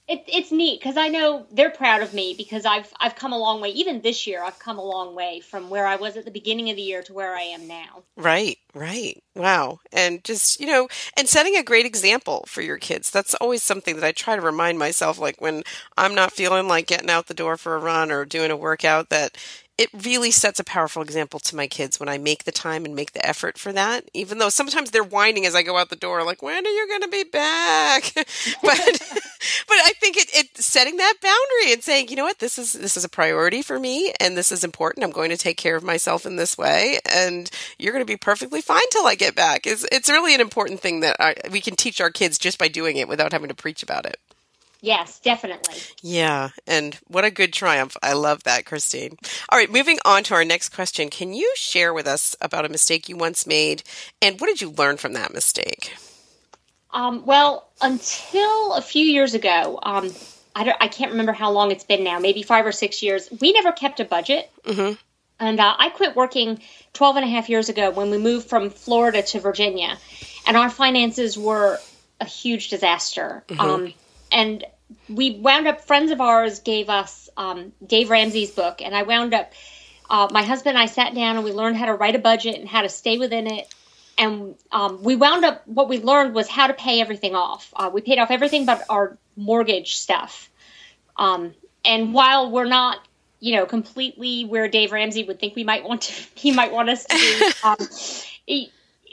[0.08, 3.38] it, it's neat because I know they're proud of me because I've I've come a
[3.38, 3.68] long way.
[3.70, 6.70] Even this year, I've come a long way from where I was at the beginning
[6.70, 8.02] of the year to where I am now.
[8.16, 9.22] Right, right.
[9.36, 9.80] Wow.
[9.92, 13.10] And just, you know, and setting a great example for your kids.
[13.10, 15.62] That's always something that I try to remind myself like when
[15.96, 19.10] I'm not feeling like getting out the door for a run or doing a workout
[19.10, 19.36] that
[19.78, 22.96] it really sets a powerful example to my kids when I make the time and
[22.96, 24.10] make the effort for that.
[24.12, 26.88] Even though sometimes they're whining as I go out the door, like, when are you
[26.88, 28.12] going to be back?
[28.16, 28.24] but,
[28.62, 32.96] but I think it, setting that boundary and saying, you know what, this is, this
[32.96, 35.04] is a priority for me and this is important.
[35.04, 38.16] I'm going to take care of myself in this way and you're going to be
[38.16, 39.64] perfectly fine till I get back.
[39.64, 42.66] It's, it's really an important thing that I, we can teach our kids just by
[42.66, 44.18] doing it without having to preach about it.
[44.80, 45.74] Yes, definitely.
[46.02, 47.96] Yeah, and what a good triumph.
[48.02, 49.16] I love that, Christine.
[49.48, 51.10] All right, moving on to our next question.
[51.10, 53.82] Can you share with us about a mistake you once made
[54.22, 55.96] and what did you learn from that mistake?
[56.92, 60.12] Um, well, until a few years ago, um,
[60.54, 63.52] I, I, can't remember how long it's been now, maybe five or six years, we
[63.52, 64.50] never kept a budget.
[64.64, 64.94] Mm-hmm.
[65.40, 66.60] And uh, I quit working
[66.94, 69.98] 12 and a half years ago when we moved from Florida to Virginia.
[70.46, 71.78] And our finances were
[72.20, 73.44] a huge disaster.
[73.48, 73.60] Mm-hmm.
[73.60, 73.94] Um,
[74.30, 74.64] and
[75.08, 79.34] we wound up friends of ours gave us um, Dave Ramsey's book, and I wound
[79.34, 79.52] up.
[80.10, 82.58] Uh, my husband and I sat down and we learned how to write a budget
[82.58, 83.68] and how to stay within it.
[84.16, 87.72] And um, we wound up, what we learned was how to pay everything off.
[87.76, 90.48] Uh, we paid off everything but our mortgage stuff.
[91.18, 93.06] Um, and while we're not,
[93.38, 96.88] you know, completely where Dave Ramsey would think we might want to, he might want
[96.88, 97.52] us to be,
[98.64, 98.66] um,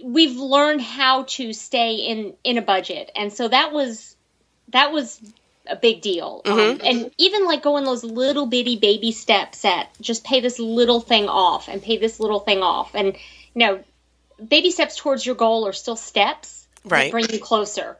[0.04, 3.12] we've learned how to stay in in a budget.
[3.16, 4.15] And so that was
[4.70, 5.20] that was
[5.68, 6.42] a big deal.
[6.46, 6.82] Um, mm-hmm.
[6.82, 11.02] Um, and even like going those little bitty baby steps at just pay this little
[11.02, 12.96] thing off and pay this little thing off.
[12.96, 13.16] And,
[13.54, 13.84] you know,
[14.46, 17.06] baby steps towards your goal are still steps right.
[17.06, 17.98] that bring you closer.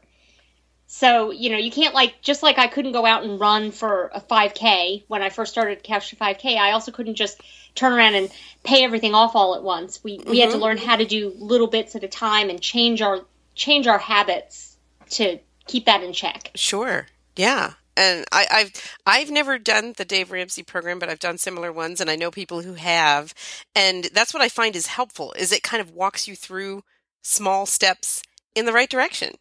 [0.88, 4.12] So, you know, you can't like, just like I couldn't go out and run for
[4.14, 7.42] a 5K when I first started Couch to 5K, I also couldn't just
[7.74, 8.32] turn around and
[8.64, 10.04] pay everything off all at once.
[10.04, 10.30] We, mm-hmm.
[10.30, 10.64] we had to mm-hmm.
[10.64, 13.22] learn how to do little bits at a time and change our,
[13.56, 14.78] change our habits
[15.12, 16.52] to keep that in check.
[16.56, 17.08] Sure.
[17.36, 17.74] Yeah.
[17.98, 22.02] And I, have I've never done the Dave Ramsey program, but I've done similar ones,
[22.02, 23.34] and I know people who have.
[23.74, 25.34] And that's what I find is helpful.
[25.38, 26.84] Is it kind of walks you through
[27.26, 28.22] small steps
[28.54, 29.34] in the right direction.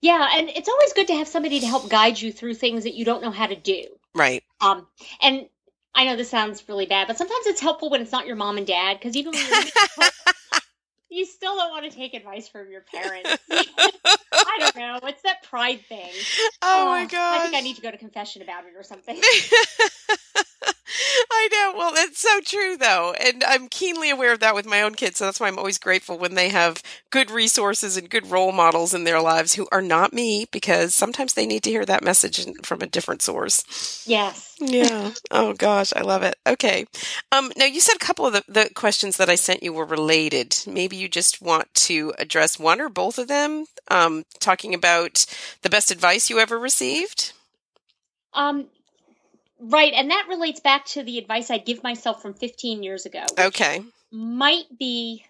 [0.00, 2.94] Yeah, and it's always good to have somebody to help guide you through things that
[2.94, 3.84] you don't know how to do.
[4.14, 4.44] Right.
[4.60, 4.86] Um,
[5.22, 5.48] and
[5.94, 8.58] I know this sounds really bad, but sometimes it's helpful when it's not your mom
[8.58, 10.08] and dad because even when you're
[11.10, 13.38] you still don't want to take advice from your parents.
[13.50, 14.98] I don't know.
[15.04, 16.10] It's that pride thing.
[16.62, 17.40] Oh uh, my god!
[17.40, 19.20] I think I need to go to confession about it or something.
[21.30, 21.78] I know.
[21.78, 23.14] Well, that's so true, though.
[23.20, 25.18] And I'm keenly aware of that with my own kids.
[25.18, 28.94] So that's why I'm always grateful when they have good resources and good role models
[28.94, 32.46] in their lives who are not me, because sometimes they need to hear that message
[32.62, 34.04] from a different source.
[34.06, 34.56] Yes.
[34.60, 35.12] yeah.
[35.30, 35.92] Oh, gosh.
[35.94, 36.36] I love it.
[36.46, 36.86] Okay.
[37.32, 39.84] Um, now, you said a couple of the, the questions that I sent you were
[39.84, 40.56] related.
[40.66, 45.26] Maybe you just want to address one or both of them, um, talking about
[45.62, 47.32] the best advice you ever received.
[48.34, 48.66] Um,
[49.60, 53.24] Right, and that relates back to the advice I'd give myself from 15 years ago.
[53.38, 53.82] Okay.
[54.12, 55.24] Might be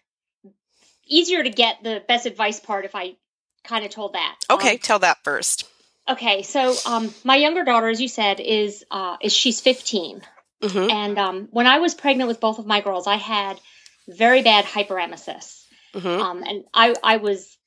[1.06, 3.16] easier to get the best advice part if I
[3.64, 4.36] kind of told that.
[4.50, 5.64] Okay, Um, tell that first.
[6.08, 10.22] okay, so um, my younger daughter, as you said, is uh, is she's 15,
[10.62, 10.90] Mhm.
[10.90, 13.60] and um, when I was pregnant with both of my girls, I had
[14.06, 15.64] very bad hyperemesis,
[15.94, 16.20] Mhm.
[16.20, 17.57] um, and I I was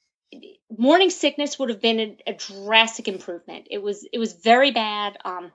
[0.76, 3.67] morning sickness would have been a, a drastic improvement.
[3.70, 5.17] It was it was very bad.
[5.26, 5.52] Um,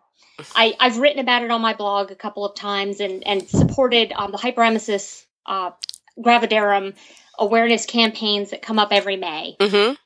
[0.54, 4.12] I I've written about it on my blog a couple of times and and supported
[4.12, 5.70] um, the hyperemesis uh,
[6.18, 6.94] gravidarum
[7.38, 9.56] awareness campaigns that come up every May.
[9.60, 9.96] Mhm.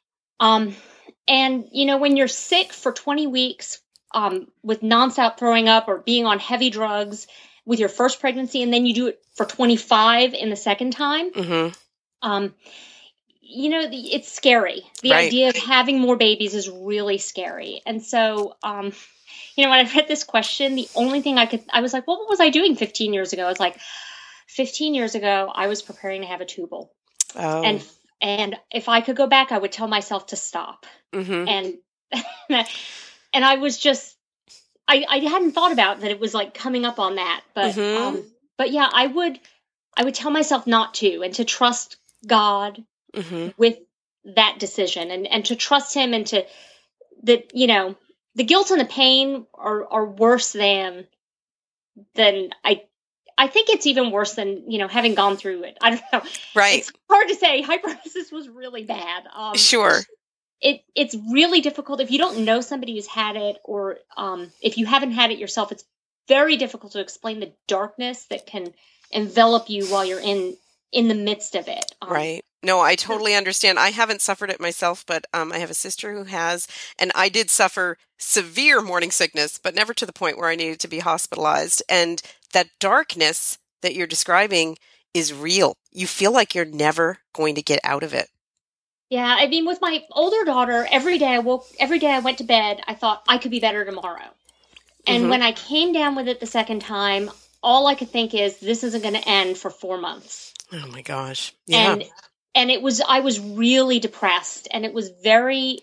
[0.41, 0.75] Um,
[1.29, 3.81] and you know, when you're sick for 20 weeks,
[4.13, 7.27] um, with nonstop throwing up or being on heavy drugs
[7.65, 11.31] with your first pregnancy, and then you do it for 25 in the second time,
[11.31, 11.79] Mhm.
[12.23, 12.55] um,
[13.51, 14.83] you know, it's scary.
[15.03, 15.27] The Right.
[15.27, 17.83] idea of having more babies is really scary.
[17.85, 18.93] And so, um,
[19.57, 22.07] you know, when I read this question, the only thing I could, I was like,
[22.07, 23.49] well, what was I doing 15 years ago?
[23.49, 23.77] It's like,
[24.49, 26.93] 15 years ago, I was preparing to have a tubal.
[27.37, 27.63] Oh.
[27.63, 27.85] And
[28.23, 30.87] and if I could go back, I would tell myself to stop.
[31.13, 31.49] Mhm.
[31.49, 31.79] And
[33.33, 34.17] and I was just
[34.89, 37.97] I I hadn't thought about that it was like coming up on that, but Mhm.
[37.97, 38.25] um
[38.59, 39.39] but yeah, I would
[39.97, 42.83] I would tell myself not to and to trust God
[43.15, 43.55] Mhm.
[43.57, 43.79] with
[44.25, 46.47] that decision and and to trust him and to
[47.23, 47.97] that you know
[48.35, 51.07] the guilt and the pain are are worse than
[52.15, 52.83] than I
[53.37, 55.79] I think it's even worse than you know having gone through it.
[55.81, 56.23] I don't know.
[56.55, 56.81] Right.
[56.81, 57.63] It's hard to say.
[57.63, 59.25] Hyperemesis was really bad.
[59.35, 60.03] Um, Sure.
[60.61, 64.77] it it's really difficult if you don't know somebody who's had it or um, if
[64.79, 65.73] you haven't had it yourself.
[65.73, 65.85] It's
[66.29, 68.73] very difficult to explain the darkness that can
[69.11, 70.57] envelop you while you're in
[70.93, 71.85] in the midst of it.
[72.03, 72.45] Um, Right.
[72.63, 73.79] No, I totally understand.
[73.79, 76.69] I haven't suffered it myself, but um, I have a sister who has,
[76.99, 80.81] and I did suffer severe morning sickness, but never to the point where I needed
[80.81, 81.83] to be hospitalized.
[81.89, 82.21] And
[82.53, 84.77] that darkness that you're describing
[85.15, 85.75] is real.
[85.91, 88.29] You feel like you're never going to get out of it.
[89.09, 92.39] Yeah, I mean, with my older daughter, every day I woke, every day I went
[92.39, 94.29] to bed, I thought I could be better tomorrow.
[95.07, 95.31] And Mhm.
[95.31, 97.31] when I came down with it the second time,
[97.63, 100.53] all I could think is, this isn't going to end for four months.
[100.73, 101.53] Oh my gosh.
[101.67, 101.95] Yeah.
[101.95, 102.05] And
[102.55, 105.79] and it was, I was really depressed, and it was very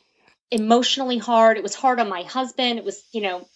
[0.51, 1.57] emotionally hard.
[1.57, 2.79] It was hard on my husband.
[2.79, 3.47] It was, you know,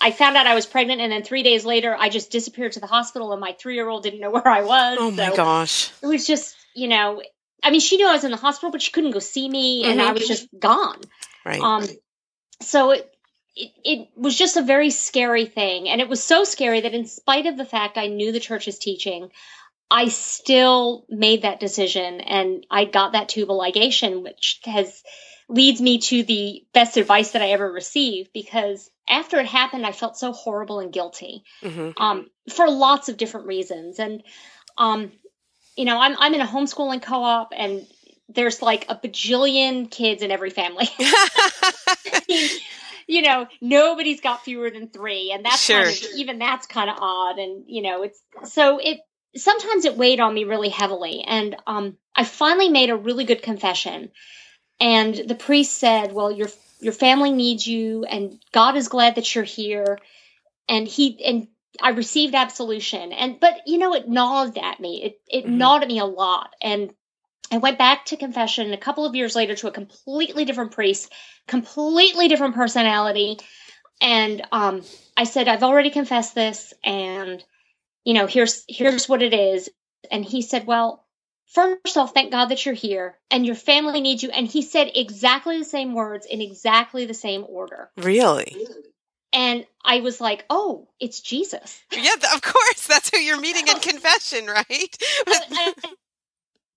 [0.00, 2.80] I found out I was pregnant, and then three days later, I just disappeared to
[2.80, 4.98] the hospital, and my three year old didn't know where I was.
[5.00, 5.90] oh my So gosh.
[6.02, 7.22] It was just, you know,
[7.64, 9.84] I mean, she knew I was in the hospital, but she couldn't go see me,
[9.84, 10.04] and Mhm.
[10.08, 11.00] I was just gone.
[11.44, 11.60] Right.
[11.60, 11.86] Um,
[12.60, 13.08] so it,
[13.56, 17.06] it it was just a very scary thing, and it was so scary that in
[17.06, 19.30] spite of the fact I knew the church's teaching,
[19.94, 25.02] I still made that decision, and I got that tubal ligation, which has
[25.50, 29.92] leads me to the best advice that I ever received because after it happened, I
[29.92, 33.98] felt so horrible and guilty hmm um, for lots of different reasons.
[33.98, 34.22] And,
[34.78, 35.12] um,
[35.76, 37.86] you know, I'm, I'm in a homeschooling co-op and
[38.30, 40.88] there's like a bajillion kids in every family.
[43.06, 45.32] you know, nobody's got fewer than three.
[45.32, 47.38] And that's kind of, even that's kind of odd.
[47.38, 49.00] And, you know, it's, so it,
[49.36, 51.24] sometimes it weighed on me really heavily.
[51.26, 54.10] And, um, I finally made a really good confession.
[54.80, 56.48] And the priest said, well, your,
[56.80, 59.98] your family needs you and God is glad that you're here.
[60.68, 61.48] And he, and
[61.80, 63.12] I received absolution.
[63.12, 65.02] And, but, you know, it gnawed at me.
[65.04, 65.56] It, it Mhm.
[65.56, 66.54] gnawed at me a lot.
[66.60, 66.92] And
[67.50, 71.12] I went back to confession a couple of years later to a completely different priest,
[71.46, 73.38] completely different personality.
[74.00, 74.82] And, um,
[75.16, 77.42] I said, I've already confessed this and,
[78.04, 79.68] you know, here's, here's what it is.
[80.10, 81.04] And he said, well,
[81.46, 84.30] first off, thank God that you're here and your family needs you.
[84.30, 87.90] And he said exactly the same words in exactly the same order.
[87.96, 88.66] really?
[89.34, 91.80] And I was like, oh, it's Jesus.
[91.90, 92.86] Yeah, of course.
[92.86, 94.96] That's who you're meeting in confession, right?
[95.26, 95.40] I,
[95.84, 95.94] I-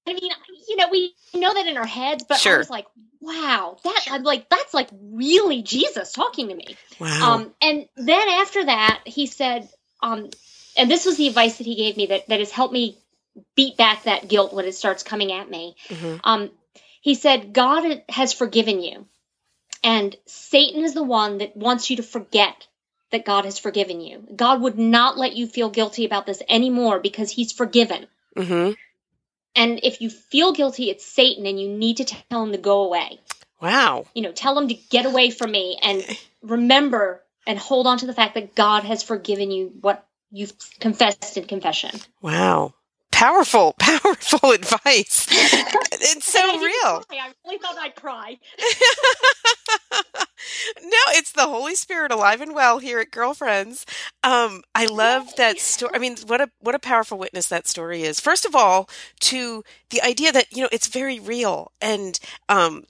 [0.08, 0.32] I mean,
[0.70, 2.86] you know, we know that in our heads, but I was like,
[3.22, 6.78] wow, that I'm like, that's like really Jesus talking to me.
[7.00, 7.34] wow.
[7.38, 9.68] Um, and then after that, he said,
[10.04, 10.30] um,
[10.78, 12.98] and this was the advice that he gave me that, that has helped me
[13.56, 15.76] beat back that guilt when it starts coming at me.
[15.90, 16.20] Mhm.
[16.24, 16.52] Um,
[17.02, 19.06] he said, God has forgiven you,
[19.84, 22.68] and Satan is the one that wants you to forget
[23.12, 24.28] that God has forgiven you.
[24.36, 28.08] God would not let you feel guilty about this anymore because he's forgiven.
[28.36, 28.72] hmm
[29.56, 32.84] And if you feel guilty, it's Satan, and you need to tell him to go
[32.84, 33.20] away.
[33.62, 34.06] Wow.
[34.14, 36.06] You know, tell him to get away from me and
[36.42, 41.38] remember and hold on to the fact that God has forgiven you what you've confessed
[41.38, 41.92] in confession.
[42.22, 42.74] Wow.
[43.12, 45.28] Powerful, powerful advice.
[45.32, 47.02] It's so I real.
[47.04, 47.18] cry.
[47.18, 48.38] I really thought I'd cry.
[50.84, 53.86] no, it's the Holy Spirit alive and well here at Girlfriends.
[54.24, 55.92] Um, I love that story.
[55.94, 58.20] I mean, what a what a powerful witness that story is.
[58.20, 58.90] First of all,
[59.22, 62.20] to the idea that you know it's very real, and
[62.50, 62.84] um,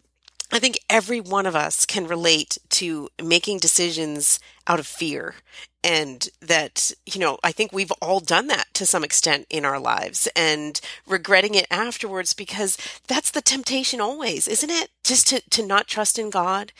[0.52, 5.36] I think every one of us can relate to making decisions out of fear.
[5.84, 9.80] And that, you know, I think we've all done that to some extent in our
[9.80, 12.76] lives and regretting it afterwards because
[13.08, 14.90] that's the temptation always, isn't it?
[15.04, 16.72] Just to, to not trust in God,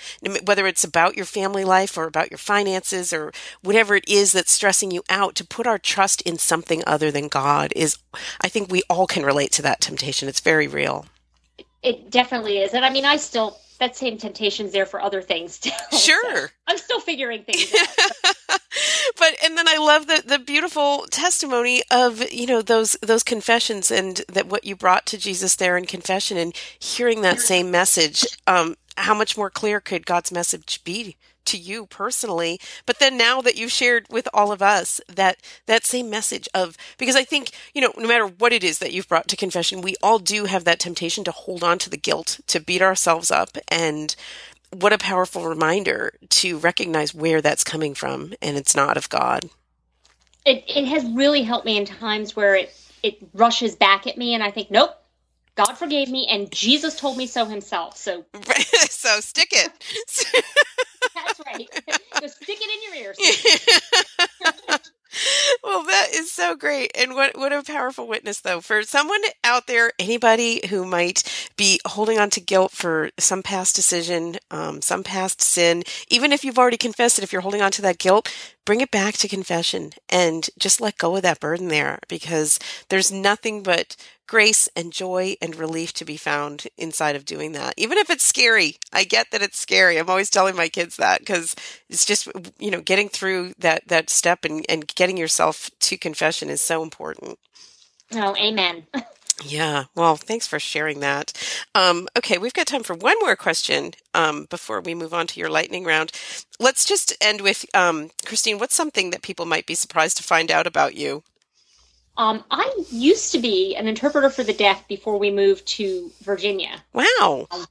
[0.44, 4.52] whether it's about your family life or about your finances or whatever it is that's
[4.52, 8.00] stressing you out, to put our trust in something other than God is,
[8.42, 10.28] I think we all can relate to that temptation.
[10.28, 11.06] It's very real.
[11.84, 12.74] It definitely is.
[12.74, 15.74] And I mean, I still, that same temptation's there for other things still.
[15.98, 16.48] Sure.
[16.48, 18.36] So I'm still figuring things out.
[19.18, 23.92] but and then I love the the beautiful testimony of you know those those confessions
[23.92, 28.26] and that what you brought to Jesus there in confession and hearing that same message.
[28.46, 33.42] Um, how much more clear could God's message be to you personally but then now
[33.42, 37.52] that you've shared with all of us that that same message of because i think
[37.74, 40.46] you know no matter what it is that you've brought to confession we all do
[40.46, 44.16] have that temptation to hold on to the guilt to beat ourselves up and
[44.72, 49.46] what a powerful reminder to recognize where that's coming from and it's not of god
[50.46, 52.74] it, it has really helped me in times where it
[53.04, 54.96] it rushes back at me and i think nope
[55.56, 57.96] God forgave me, and Jesus told me so himself.
[57.96, 58.26] So,
[58.90, 59.72] so stick it.
[61.14, 61.68] That's right.
[62.22, 63.18] Just stick it in your ears.
[65.64, 66.92] well, that is so great.
[66.96, 71.24] And what, what a powerful witness, though, for someone out there, anybody who might
[71.58, 76.44] be holding on to guilt for some past decision, um, some past sin, even if
[76.44, 78.34] you've already confessed it, if you're holding on to that guilt,
[78.66, 83.12] bring it back to confession and just let go of that burden there because there's
[83.12, 83.96] nothing but
[84.28, 87.74] grace and joy and relief to be found inside of doing that.
[87.78, 89.98] Even if it's scary, I get that it's scary.
[89.98, 91.56] I'm always telling my kids that because
[91.90, 92.28] it's just,
[92.60, 96.84] you know, getting through that, that step and, and getting yourself to confession is so
[96.84, 97.38] important.
[98.14, 98.86] Oh, amen.
[99.44, 101.34] Yeah, well, thanks for sharing that.
[101.76, 105.40] Um, okay, we've got time for one more question um, before we move on to
[105.40, 106.14] your lightning round.
[106.58, 108.60] Let's just end with um, Christine.
[108.60, 111.24] What's something that people might be surprised to find out about you?
[112.18, 116.84] Um, I used to be an interpreter for the deaf before we moved to Virginia.
[116.94, 117.48] Wow.
[117.52, 117.66] Um,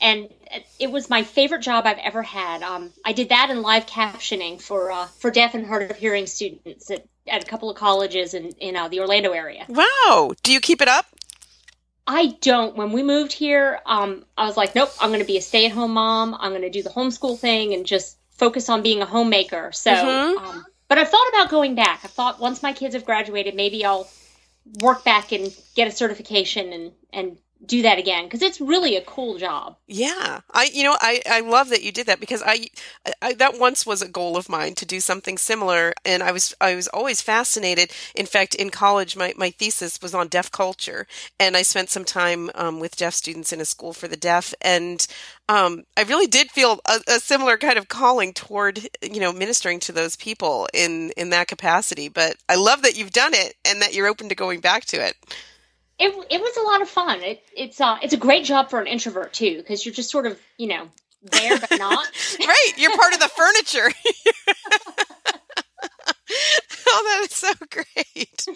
[0.00, 0.28] and
[0.78, 2.62] it was my favorite job I've ever had.
[2.62, 6.26] Um, I did that in live captioning for uh, for deaf and hard of hearing
[6.26, 9.66] students at, at a couple of colleges in in uh, the Orlando area.
[9.68, 10.32] Wow!
[10.42, 11.06] Do you keep it up?
[12.06, 12.76] I don't.
[12.76, 15.66] When we moved here, um, I was like, nope, I'm going to be a stay
[15.66, 16.34] at home mom.
[16.40, 19.72] I'm going to do the homeschool thing and just focus on being a homemaker.
[19.72, 20.44] So, mm-hmm.
[20.44, 22.00] um, but I've thought about going back.
[22.04, 24.08] I thought once my kids have graduated, maybe I'll
[24.80, 29.02] work back and get a certification and and do that again because it's really a
[29.02, 29.76] cool job.
[29.86, 32.68] Yeah, I you know I I love that you did that because I,
[33.20, 36.54] I, that once was a goal of mine to do something similar, and I was
[36.60, 37.90] I was always fascinated.
[38.14, 41.06] In fact, in college, my my thesis was on deaf culture,
[41.40, 44.54] and I spent some time um, with deaf students in a school for the deaf,
[44.60, 45.04] and
[45.48, 49.80] um, I really did feel a, a similar kind of calling toward you know ministering
[49.80, 52.08] to those people in in that capacity.
[52.08, 55.04] But I love that you've done it and that you're open to going back to
[55.04, 55.16] it
[55.98, 57.22] it it was a lot of fun.
[57.22, 60.26] It, it's uh it's a great job for an introvert too because you're just sort
[60.26, 60.88] of you know
[61.22, 62.06] there but not.
[62.40, 63.90] right, you're part of the furniture.
[66.88, 68.46] oh, that is so great.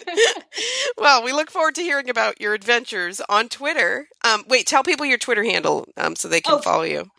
[0.97, 4.07] well, we look forward to hearing about your adventures on Twitter.
[4.23, 7.09] Um, wait, tell people your Twitter handle um, so they can oh, follow you.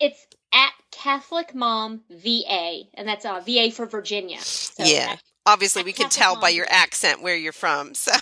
[0.00, 4.40] It's at Catholic Mom VA, and that's uh, VA for Virginia.
[4.40, 5.16] So yeah,
[5.46, 6.40] obviously we can tell Mom.
[6.40, 7.94] by your accent where you're from.
[7.94, 8.12] So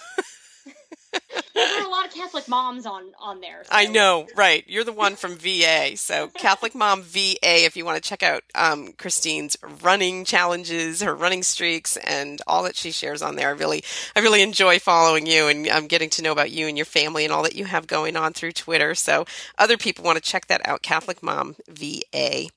[1.55, 3.65] there are a lot of Catholic moms on on there.
[3.65, 3.71] So.
[3.73, 4.65] I know, right?
[4.67, 7.37] You're the one from VA, so Catholic Mom VA.
[7.65, 12.63] If you want to check out um, Christine's running challenges, her running streaks, and all
[12.65, 13.83] that she shares on there, I really,
[14.15, 17.25] I really enjoy following you and um, getting to know about you and your family
[17.25, 18.95] and all that you have going on through Twitter.
[18.95, 19.25] So
[19.59, 20.83] other people want to check that out.
[20.83, 22.49] Catholic Mom VA.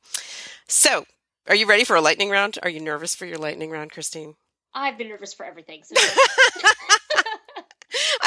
[0.68, 1.05] So,
[1.47, 2.60] are you ready for a lightning round?
[2.62, 4.36] Are you nervous for your lightning round, Christine?
[4.74, 5.82] I've been nervous for everything.
[5.84, 5.95] So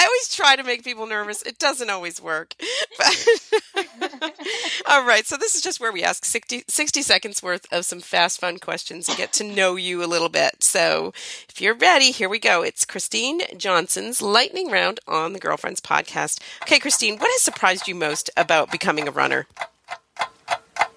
[0.02, 1.42] I always try to make people nervous.
[1.42, 2.56] It doesn't always work.
[4.88, 5.24] all right.
[5.24, 8.58] So this is just where we ask 60, 60, seconds worth of some fast, fun
[8.58, 10.64] questions and get to know you a little bit.
[10.64, 11.12] So
[11.48, 12.62] if you're ready, here we go.
[12.62, 16.40] It's Christine Johnson's lightning round on the Girlfriends podcast.
[16.62, 19.46] Okay, Christine, what has surprised you most about becoming a runner?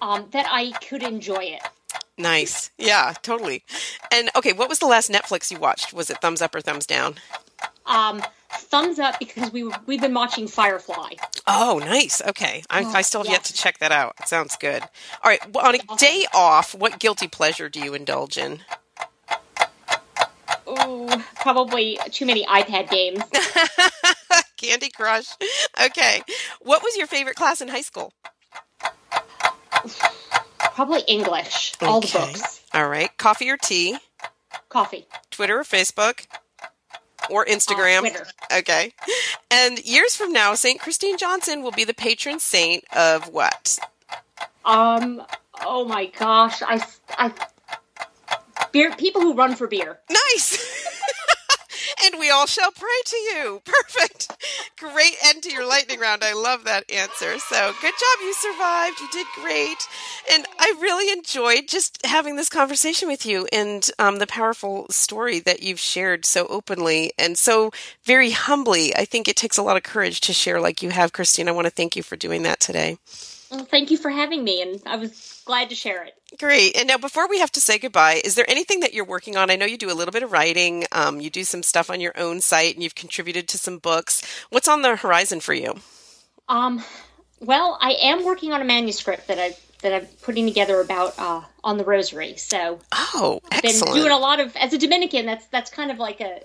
[0.02, 1.62] Um, that I could enjoy it.
[2.18, 2.72] Nice.
[2.76, 3.62] Yeah, totally.
[4.10, 5.92] And okay, what was the last Netflix you watched?
[5.92, 7.14] Was it thumbs up or thumbs down?
[7.86, 8.20] Um,
[8.56, 11.14] thumbs up because we we've been watching Firefly.
[11.46, 12.22] Oh, nice.
[12.22, 13.32] Okay, I, I still have yeah.
[13.32, 14.14] yet to check that out.
[14.20, 14.82] It sounds good.
[14.82, 18.60] All right, well, on a day off, what guilty pleasure do you indulge in?
[20.66, 23.22] Oh, probably too many iPad games.
[24.56, 25.28] Candy Crush.
[25.84, 26.22] Okay,
[26.60, 28.12] what was your favorite class in high school?
[30.76, 31.72] probably English.
[31.80, 32.62] All the books.
[32.74, 33.10] All right.
[33.16, 33.96] Coffee or tea?
[34.68, 35.06] Coffee.
[35.30, 36.26] Twitter or Facebook?
[37.30, 38.04] Or Instagram?
[38.14, 38.24] Uh,
[38.58, 38.92] Okay.
[39.50, 40.80] And years from now, St.
[40.80, 43.78] Christine Johnson will be the patron saint of what?
[44.64, 45.22] Um.
[45.64, 46.62] Oh my gosh.
[46.62, 46.84] I.
[47.10, 47.32] I.
[48.72, 48.94] Beer.
[48.96, 49.98] People who run for beer.
[50.10, 50.58] Nice.
[52.04, 53.62] and we all shall pray to you.
[53.64, 54.32] Perfect.
[54.78, 56.22] Great end to your lightning round.
[56.22, 57.38] I love that answer.
[57.38, 58.20] So good job.
[58.22, 59.00] You survived.
[59.00, 59.78] You did great.
[60.32, 65.40] And I really enjoyed just having this conversation with you and um, the powerful story
[65.40, 67.70] that you've shared so openly and so
[68.04, 68.94] very humbly.
[68.94, 71.48] I think it takes a lot of courage to share like you have, Christine.
[71.48, 72.98] I want to thank you for doing that today.
[73.50, 76.14] Well, thank you for having me, and I was glad to share it.
[76.38, 76.76] Great.
[76.76, 79.50] And now, before we have to say goodbye, is there anything that you're working on?
[79.50, 82.00] I know you do a little bit of writing, um, you do some stuff on
[82.00, 84.22] your own site, and you've contributed to some books.
[84.50, 85.74] What's on the horizon for you?
[86.48, 86.82] Um,
[87.40, 91.42] well, I am working on a manuscript that I that I'm putting together about uh,
[91.62, 92.36] on the Rosary.
[92.36, 93.94] So, oh, I've been excellent.
[93.94, 95.26] doing a lot of as a Dominican.
[95.26, 96.40] That's that's kind of like a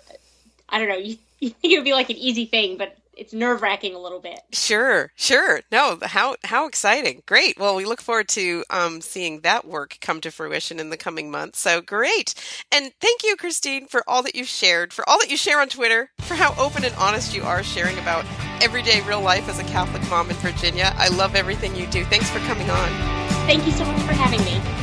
[0.70, 0.98] I don't know.
[1.42, 4.00] You, you think it would be like an easy thing, but it's nerve wracking a
[4.00, 4.40] little bit.
[4.52, 5.62] Sure, sure.
[5.72, 7.22] No, how how exciting!
[7.28, 7.60] Great.
[7.60, 11.30] Well, we look forward to um, seeing that work come to fruition in the coming
[11.30, 11.60] months.
[11.60, 12.34] So great!
[12.72, 15.70] And thank you, Christine, for all that you've shared, for all that you share on
[15.70, 18.26] Twitter, for how open and honest you are sharing about
[18.60, 20.92] everyday real life as a Catholic mom in Virginia.
[20.98, 22.04] I love everything you do.
[22.06, 22.90] Thanks for coming on.
[23.46, 24.81] Thank you so much for having me.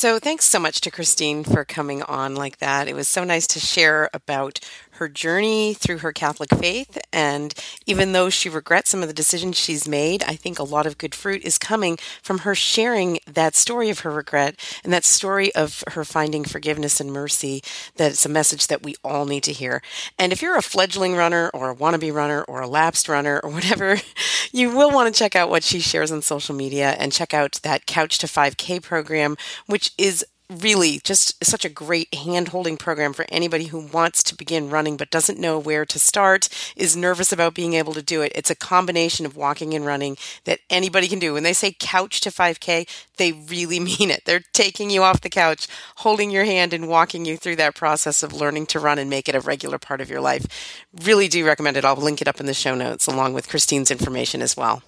[0.00, 2.88] So, thanks so much to Christine for coming on like that.
[2.88, 4.58] It was so nice to share about
[5.00, 6.98] her journey through her Catholic faith.
[7.10, 7.54] And
[7.86, 10.98] even though she regrets some of the decisions she's made, I think a lot of
[10.98, 15.52] good fruit is coming from her sharing that story of her regret and that story
[15.54, 17.62] of her finding forgiveness and mercy.
[17.96, 19.80] That it's a message that we all need to hear.
[20.18, 23.50] And if you're a fledgling runner or a wannabe runner or a lapsed runner or
[23.50, 23.96] whatever,
[24.52, 27.58] you will want to check out what she shares on social media and check out
[27.62, 33.12] that Couch to 5K program, which is really just such a great hand holding program
[33.12, 37.32] for anybody who wants to begin running but doesn't know where to start, is nervous
[37.32, 38.32] about being able to do it.
[38.34, 41.34] It's a combination of walking and running that anybody can do.
[41.34, 44.24] When they say couch to 5K, they really mean it.
[44.24, 48.22] They're taking you off the couch, holding your hand, and walking you through that process
[48.22, 50.84] of learning to run and make it a regular part of your life.
[51.04, 51.84] Really do recommend it.
[51.84, 54.82] I'll link it up in the show notes along with Christine's information as well.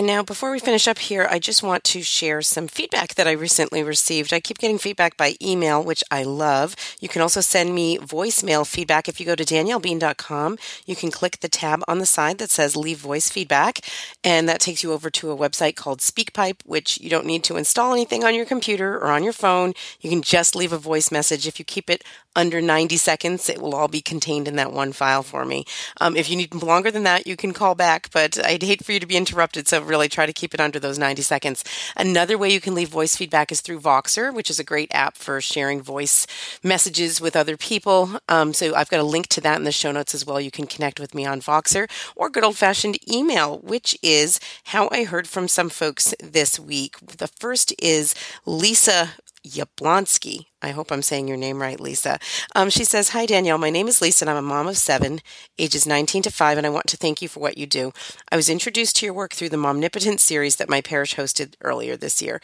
[0.00, 3.28] And now, before we finish up here, I just want to share some feedback that
[3.28, 4.32] I recently received.
[4.32, 6.74] I keep getting feedback by email, which I love.
[7.00, 9.10] You can also send me voicemail feedback.
[9.10, 12.78] If you go to daniellebean.com, you can click the tab on the side that says
[12.78, 13.80] leave voice feedback,
[14.24, 17.58] and that takes you over to a website called SpeakPipe, which you don't need to
[17.58, 19.74] install anything on your computer or on your phone.
[20.00, 21.46] You can just leave a voice message.
[21.46, 22.04] If you keep it
[22.36, 25.64] under 90 seconds, it will all be contained in that one file for me.
[26.00, 28.92] Um, if you need longer than that, you can call back, but I'd hate for
[28.92, 31.64] you to be interrupted, so really try to keep it under those 90 seconds.
[31.96, 35.16] Another way you can leave voice feedback is through Voxer, which is a great app
[35.16, 36.26] for sharing voice
[36.62, 38.18] messages with other people.
[38.28, 40.40] Um, so I've got a link to that in the show notes as well.
[40.40, 44.88] You can connect with me on Voxer or good old fashioned email, which is how
[44.92, 46.96] I heard from some folks this week.
[47.00, 48.14] The first is
[48.46, 49.10] Lisa
[49.46, 50.46] Yablonsky.
[50.62, 52.18] I hope I'm saying your name right, Lisa.
[52.54, 53.58] Um, she says, Hi, Danielle.
[53.58, 55.20] My name is Lisa, and I'm a mom of seven,
[55.58, 57.92] ages 19 to 5, and I want to thank you for what you do.
[58.30, 61.96] I was introduced to your work through the Momnipotent series that my parish hosted earlier
[61.96, 62.40] this year.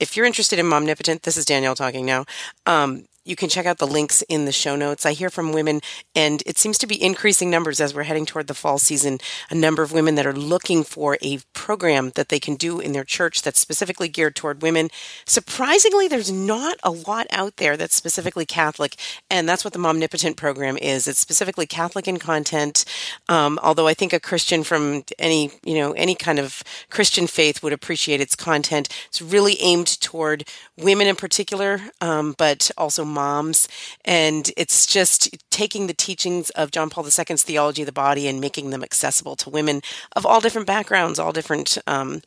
[0.00, 2.24] If you're interested in Momnipotent, this is Danielle talking now.
[2.66, 5.04] Um, you can check out the links in the show notes.
[5.04, 5.80] I hear from women,
[6.14, 9.18] and it seems to be increasing numbers as we're heading toward the fall season.
[9.50, 12.92] A number of women that are looking for a program that they can do in
[12.92, 14.88] their church that's specifically geared toward women.
[15.26, 18.96] Surprisingly, there's not a lot out there that's specifically Catholic,
[19.30, 21.06] and that's what the Momnipotent program is.
[21.06, 22.86] It's specifically Catholic in content.
[23.28, 27.62] Um, although I think a Christian from any you know any kind of Christian faith
[27.62, 28.88] would appreciate its content.
[29.08, 30.48] It's really aimed toward
[30.78, 33.68] women in particular, um, but also moms.
[34.04, 38.40] And it's just taking the teachings of John Paul II's theology of the body and
[38.40, 39.82] making them accessible to women
[40.14, 42.22] of all different backgrounds, all different um,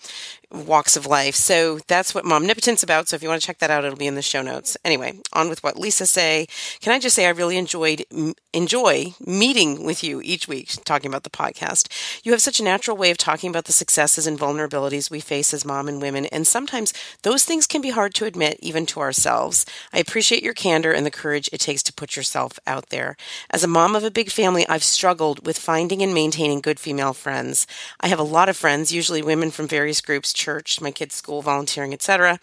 [0.51, 1.35] walks of life.
[1.35, 3.07] So that's what Momnipotent's about.
[3.07, 4.77] So if you want to check that out, it'll be in the show notes.
[4.83, 6.47] Anyway, on with what Lisa say.
[6.79, 8.05] Can I just say I really enjoyed
[8.53, 11.87] enjoy meeting with you each week talking about the podcast.
[12.23, 15.53] You have such a natural way of talking about the successes and vulnerabilities we face
[15.53, 16.93] as mom and women, and sometimes
[17.23, 19.65] those things can be hard to admit even to ourselves.
[19.93, 23.15] I appreciate your candor and the courage it takes to put yourself out there.
[23.49, 27.13] As a mom of a big family, I've struggled with finding and maintaining good female
[27.13, 27.65] friends.
[28.01, 31.41] I have a lot of friends, usually women from various groups church, my kids' school,
[31.41, 32.39] volunteering, etc.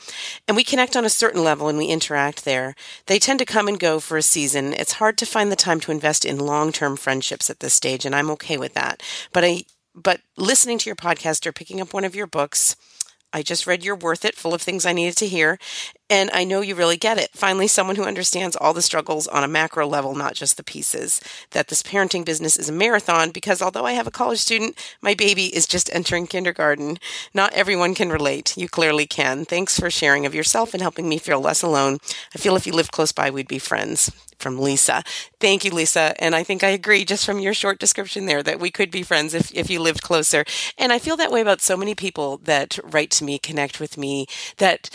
[0.46, 2.74] And we connect on a certain level and we interact there.
[3.06, 4.72] They tend to come and go for a season.
[4.72, 8.14] It's hard to find the time to invest in long-term friendships at this stage, and
[8.14, 9.02] I'm okay with that.
[9.32, 12.76] But I but listening to your podcast or picking up one of your books,
[13.32, 15.58] I just read You're Worth It, full of things I needed to hear.
[16.10, 17.30] And I know you really get it.
[17.34, 21.20] Finally, someone who understands all the struggles on a macro level, not just the pieces.
[21.50, 25.14] That this parenting business is a marathon because although I have a college student, my
[25.14, 26.98] baby is just entering kindergarten.
[27.34, 28.56] Not everyone can relate.
[28.56, 29.44] You clearly can.
[29.44, 31.98] Thanks for sharing of yourself and helping me feel less alone.
[32.34, 34.10] I feel if you lived close by, we'd be friends.
[34.38, 35.02] From Lisa.
[35.40, 36.14] Thank you, Lisa.
[36.22, 39.02] And I think I agree just from your short description there that we could be
[39.02, 40.44] friends if, if you lived closer.
[40.78, 43.98] And I feel that way about so many people that write to me, connect with
[43.98, 44.28] me,
[44.58, 44.90] that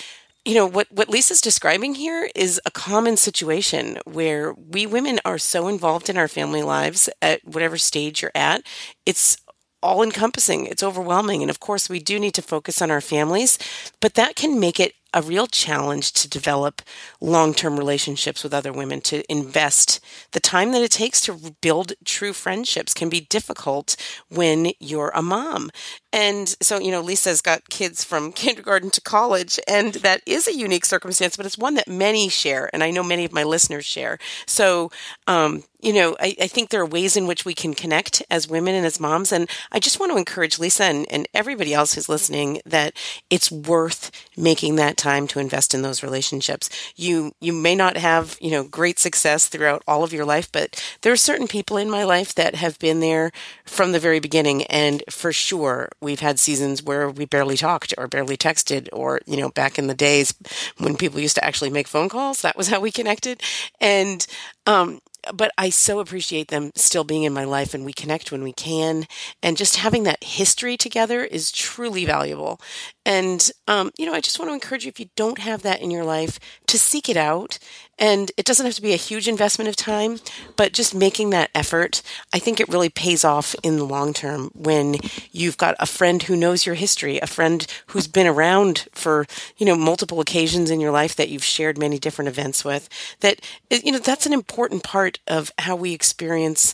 [0.45, 5.37] you know what what Lisa's describing here is a common situation where we women are
[5.37, 8.63] so involved in our family lives at whatever stage you're at
[9.05, 9.37] it's
[9.81, 13.57] all encompassing it's overwhelming and of course we do need to focus on our families
[14.01, 16.81] but that can make it a real challenge to develop
[17.21, 19.99] long term relationships with other women, to invest
[20.31, 23.95] the time that it takes to build true friendships can be difficult
[24.29, 25.69] when you're a mom.
[26.11, 30.55] And so, you know, Lisa's got kids from kindergarten to college, and that is a
[30.55, 33.85] unique circumstance, but it's one that many share, and I know many of my listeners
[33.85, 34.17] share.
[34.45, 34.91] So,
[35.27, 38.47] um, you know, I, I, think there are ways in which we can connect as
[38.47, 39.33] women and as moms.
[39.33, 42.93] And I just want to encourage Lisa and, and everybody else who's listening that
[43.29, 46.69] it's worth making that time to invest in those relationships.
[46.95, 50.81] You you may not have, you know, great success throughout all of your life, but
[51.01, 53.33] there are certain people in my life that have been there
[53.65, 58.07] from the very beginning and for sure we've had seasons where we barely talked or
[58.07, 60.33] barely texted or, you know, back in the days
[60.77, 63.41] when people used to actually make phone calls, that was how we connected.
[63.81, 64.25] And
[64.65, 65.01] um
[65.33, 68.53] but I so appreciate them still being in my life and we connect when we
[68.53, 69.05] can.
[69.41, 72.59] And just having that history together is truly valuable.
[73.05, 75.81] And, um, you know, I just want to encourage you if you don't have that
[75.81, 77.59] in your life to seek it out.
[77.99, 80.19] And it doesn't have to be a huge investment of time,
[80.55, 82.01] but just making that effort,
[82.33, 84.95] I think it really pays off in the long term when
[85.31, 89.27] you've got a friend who knows your history, a friend who's been around for,
[89.57, 92.89] you know, multiple occasions in your life that you've shared many different events with.
[93.19, 93.39] That,
[93.69, 96.73] you know, that's an important part of how we experience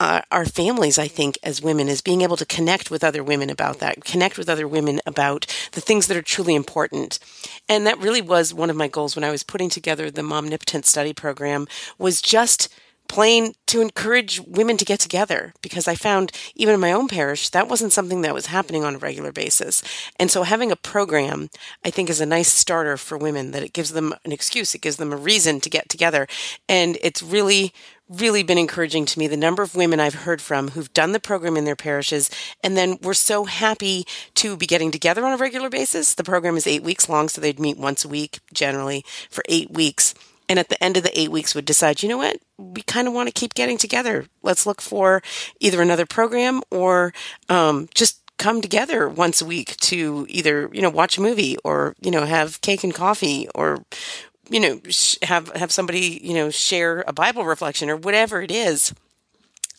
[0.00, 3.50] uh, our families, I think, as women, is being able to connect with other women
[3.50, 7.18] about that, connect with other women about the things that are truly important.
[7.68, 10.86] And that really was one of my goals when I was putting together the Momnipotent
[10.86, 12.72] Study Program was just
[13.10, 17.48] plain to encourage women to get together because I found even in my own parish
[17.48, 19.82] that wasn't something that was happening on a regular basis.
[20.16, 21.50] And so having a program
[21.84, 24.80] I think is a nice starter for women that it gives them an excuse, it
[24.80, 26.28] gives them a reason to get together.
[26.68, 27.72] And it's really
[28.10, 31.20] really been encouraging to me the number of women I've heard from who've done the
[31.20, 32.28] program in their parishes
[32.62, 34.04] and then were so happy
[34.34, 36.14] to be getting together on a regular basis.
[36.14, 39.70] The program is eight weeks long, so they'd meet once a week generally for eight
[39.70, 40.12] weeks.
[40.48, 42.38] And at the end of the eight weeks would decide, you know what?
[42.58, 44.26] We kind of want to keep getting together.
[44.42, 45.22] Let's look for
[45.60, 47.14] either another program or
[47.48, 51.94] um, just come together once a week to either, you know, watch a movie or,
[52.00, 53.84] you know, have cake and coffee or
[54.50, 54.80] you know
[55.22, 58.92] have have somebody you know share a bible reflection or whatever it is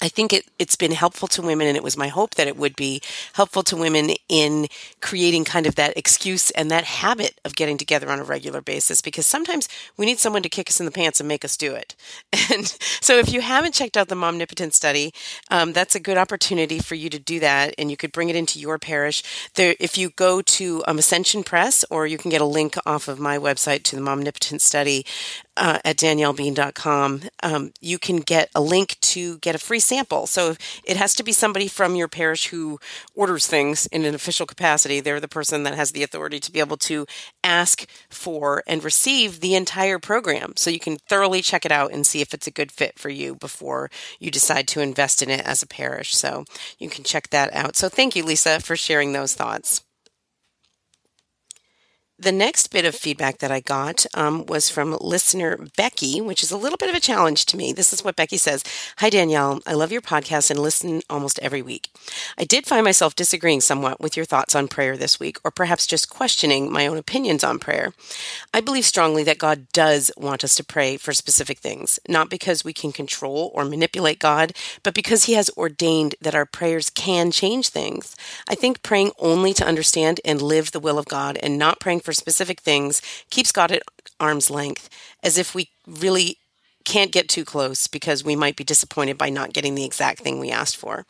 [0.01, 2.57] I think it, it's been helpful to women, and it was my hope that it
[2.57, 3.01] would be
[3.33, 4.67] helpful to women in
[4.99, 9.01] creating kind of that excuse and that habit of getting together on a regular basis
[9.01, 11.73] because sometimes we need someone to kick us in the pants and make us do
[11.73, 11.95] it.
[12.51, 12.65] And
[12.99, 15.13] so, if you haven't checked out the Momnipotent study,
[15.49, 18.35] um, that's a good opportunity for you to do that, and you could bring it
[18.35, 19.23] into your parish.
[19.55, 23.07] There, if you go to um, Ascension Press, or you can get a link off
[23.07, 25.05] of my website to the Momnipotent study,
[25.57, 30.25] uh, at daniellebean.com, um, you can get a link to get a free sample.
[30.27, 32.79] So it has to be somebody from your parish who
[33.15, 34.99] orders things in an official capacity.
[34.99, 37.05] They're the person that has the authority to be able to
[37.43, 40.53] ask for and receive the entire program.
[40.55, 43.09] So you can thoroughly check it out and see if it's a good fit for
[43.09, 43.89] you before
[44.19, 46.15] you decide to invest in it as a parish.
[46.15, 46.45] So
[46.79, 47.75] you can check that out.
[47.75, 49.81] So thank you, Lisa, for sharing those thoughts.
[52.21, 56.51] The next bit of feedback that I got um, was from listener Becky, which is
[56.51, 57.73] a little bit of a challenge to me.
[57.73, 58.63] This is what Becky says
[58.99, 59.59] Hi, Danielle.
[59.65, 61.89] I love your podcast and listen almost every week.
[62.37, 65.87] I did find myself disagreeing somewhat with your thoughts on prayer this week, or perhaps
[65.87, 67.91] just questioning my own opinions on prayer.
[68.53, 72.63] I believe strongly that God does want us to pray for specific things, not because
[72.63, 74.53] we can control or manipulate God,
[74.83, 78.15] but because He has ordained that our prayers can change things.
[78.47, 82.01] I think praying only to understand and live the will of God and not praying
[82.01, 83.83] for for specific things keeps God at
[84.19, 84.89] arm's length,
[85.23, 86.37] as if we really
[86.83, 90.39] can't get too close because we might be disappointed by not getting the exact thing
[90.39, 91.05] we asked for.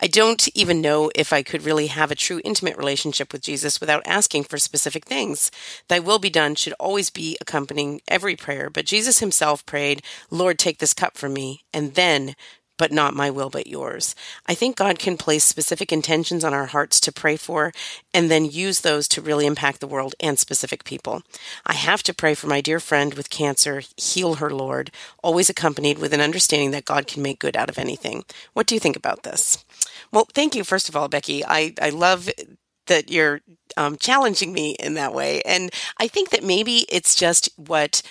[0.00, 3.80] I don't even know if I could really have a true intimate relationship with Jesus
[3.80, 5.50] without asking for specific things.
[5.88, 10.58] Thy will be done should always be accompanying every prayer, but Jesus himself prayed, Lord,
[10.58, 12.36] take this cup from me, and then
[12.76, 14.14] but not my will, but yours.
[14.46, 17.72] I think God can place specific intentions on our hearts to pray for
[18.12, 21.22] and then use those to really impact the world and specific people.
[21.64, 24.90] I have to pray for my dear friend with cancer, heal her, Lord,
[25.22, 28.24] always accompanied with an understanding that God can make good out of anything.
[28.52, 29.64] What do you think about this?
[30.12, 31.44] Well, thank you, first of all, Becky.
[31.44, 32.28] I, I love
[32.86, 33.40] that you're
[33.76, 35.40] um, challenging me in that way.
[35.42, 38.02] And I think that maybe it's just what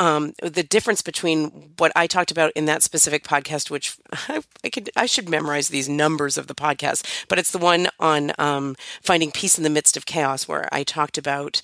[0.00, 4.70] um, the difference between what I talked about in that specific podcast, which I, I,
[4.70, 8.76] could I should memorize these numbers of the podcast, but it's the one on um,
[9.02, 11.60] finding peace in the midst of chaos, where I talked about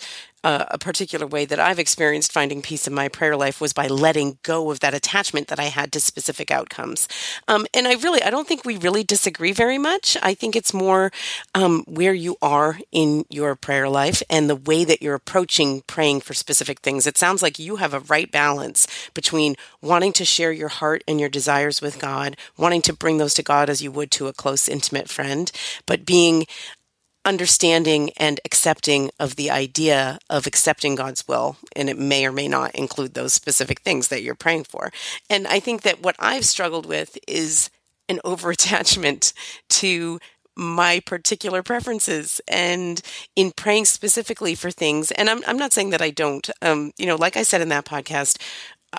[0.47, 3.88] uh, a particular way that I've experienced finding peace in my prayer life was by
[3.88, 7.09] letting go of that attachment that I had to specific outcomes.
[7.49, 10.16] Um, and I really, I don't think we really disagree very much.
[10.22, 11.11] I think it's more
[11.57, 16.20] um, where you are in your prayer life and the way that you're approaching praying
[16.20, 17.09] for specific things.
[17.09, 21.18] It sounds like you have a right balance between wanting to share your heart and
[21.18, 24.32] your desires with God, wanting to bring those to God as you would to a
[24.32, 25.51] close, intimate friend,
[25.86, 26.47] but being
[27.26, 31.56] understanding and accepting of the idea of accepting God's will.
[31.74, 34.92] And it may or may not include those specific things that you're praying for.
[35.28, 37.68] And I think that what I've struggled with is
[38.08, 39.32] an over attachment
[39.68, 40.20] to
[40.58, 43.02] my particular preferences and
[43.34, 47.04] in praying specifically for things and i'm, I'm not saying that i don't um, you
[47.04, 48.40] know like i said in that podcast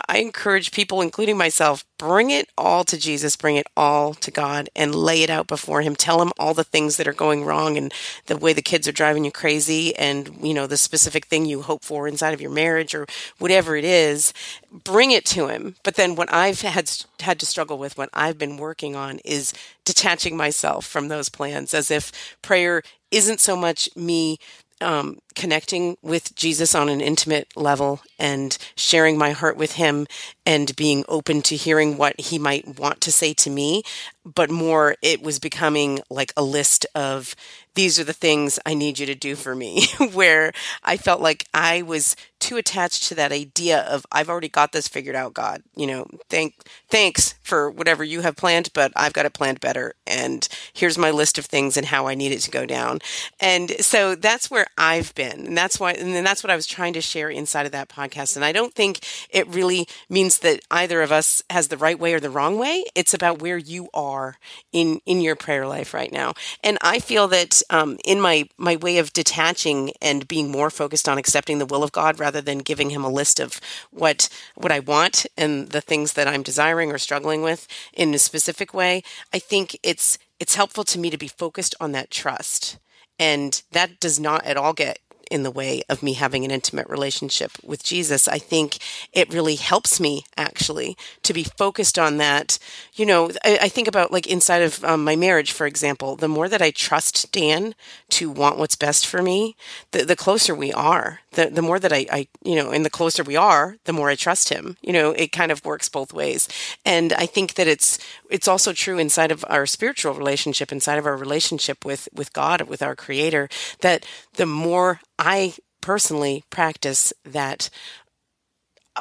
[0.08, 4.70] I encourage people, including myself, bring it all to Jesus, bring it all to God
[4.76, 5.96] and lay it out before Him.
[5.96, 7.94] Tell Him all the things that are going wrong and
[8.28, 11.62] the way the kids are driving you crazy and, you know, the specific thing you
[11.62, 13.08] hope for inside of your marriage or
[13.40, 14.34] whatever it is.
[14.72, 15.76] Bring it to Him.
[15.84, 19.54] But then what I've had, had to struggle with, what I've been working on is
[19.86, 24.38] detaching myself from those plans as if prayer isn't so much me
[24.82, 30.08] um, connecting with Jesus on an intimate level and sharing my heart with him
[30.46, 33.84] and being open to hearing what he might want to say to me,
[34.26, 37.36] but more it was becoming like a list of
[37.78, 40.52] these are the things I need you to do for me, where
[40.84, 44.88] I felt like I was too attached to that idea of I've already got this
[44.88, 45.62] figured out, God.
[45.76, 46.56] You know, thank
[46.90, 49.94] thanks for whatever you have planned, but I've got it planned better.
[50.08, 53.00] And here's my list of things and how I need it to go down.
[53.40, 55.27] And so that's where I've been.
[55.36, 58.36] And that's why and that's what I was trying to share inside of that podcast.
[58.36, 59.00] And I don't think
[59.30, 62.86] it really means that either of us has the right way or the wrong way.
[62.96, 64.38] It's about where you are
[64.72, 66.34] in in your prayer life right now.
[66.64, 71.10] And I feel that um, in my my way of detaching and being more focused
[71.10, 73.60] on accepting the will of God rather than giving Him a list of
[73.92, 78.20] what what I want and the things that I'm desiring or struggling with in a
[78.20, 79.04] specific way.
[79.34, 82.78] I think it's it's helpful to me to be focused on that trust.
[83.20, 85.00] And that does not at all get
[85.32, 88.28] in the way of me having an intimate relationship with Jesus.
[88.28, 88.78] I think
[89.14, 92.60] it really helps me actually to be focused on that.
[92.94, 96.28] You know, I, I think about like inside of um, my marriage, for example, the
[96.28, 97.76] more that I trust Dan
[98.10, 99.56] to want what's best for me,
[99.92, 101.20] the, the closer we are.
[101.32, 104.10] The, the more that I, I, you know, and the closer we are, the more
[104.10, 104.76] I trust him.
[104.82, 106.48] You know, it kind of works both ways.
[106.84, 108.00] And I think that it's
[108.30, 112.62] it's also true inside of our spiritual relationship, inside of our relationship with with God,
[112.62, 113.50] with our Creator,
[113.82, 117.70] that the more I personally practice that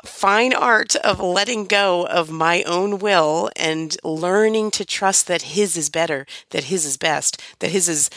[0.04, 5.76] fine art of letting go of my own will and learning to trust that his
[5.76, 8.10] is better, that his is best, that his is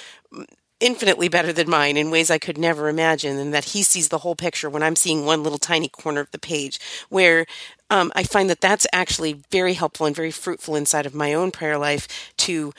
[0.79, 4.19] infinitely better than mine in ways I could never imagine, and that he sees the
[4.19, 6.79] whole picture when I'm seeing one little tiny corner of the page.
[7.09, 7.45] Where
[7.89, 11.51] um, I find that that's actually very helpful and very fruitful inside of my own
[11.51, 12.71] prayer life to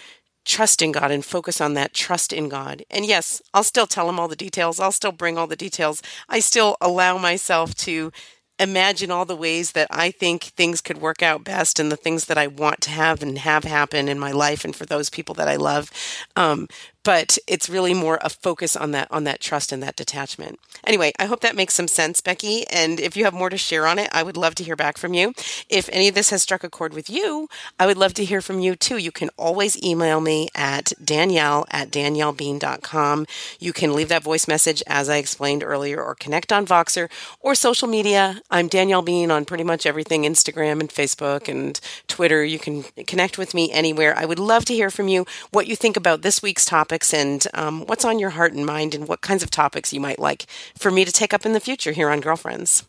[0.45, 2.83] trust in God and focus on that trust in God.
[2.91, 4.81] And yes, I'll still tell him all the details.
[4.81, 6.03] I'll still bring all the details.
[6.29, 8.11] I still allow myself to
[8.59, 12.27] imagine all the ways that I think things could work out best and the things
[12.27, 15.35] that I want to have and have happen in my life and for those people
[15.37, 15.91] that I love.
[16.37, 16.69] Um,
[17.03, 20.59] but it's really more a focus on that on that trust and that detachment.
[20.85, 22.67] Anyway, I hope that makes some sense, Becky.
[22.69, 24.99] And if you have more to share on it, I would love to hear back
[24.99, 25.33] from you.
[25.69, 27.49] If any of this has struck a chord with you,
[27.79, 28.97] I would love to hear from you too.
[28.97, 33.27] You can always email me at danielle at daniellebean.com.
[33.59, 37.55] You can leave that voice message as I explained earlier or connect on Voxer or
[37.55, 38.41] social media.
[38.51, 41.79] I'm Danielle Bean on pretty much everything Instagram and Facebook and
[42.09, 42.45] Twitter.
[42.45, 44.17] You can connect with me anywhere.
[44.17, 47.15] I would love to hear from you what you think about this week's topic topics
[47.15, 50.19] and um, what's on your heart and mind and what kinds of topics you might
[50.19, 52.85] like for me to take up in the future here on Girlfriends.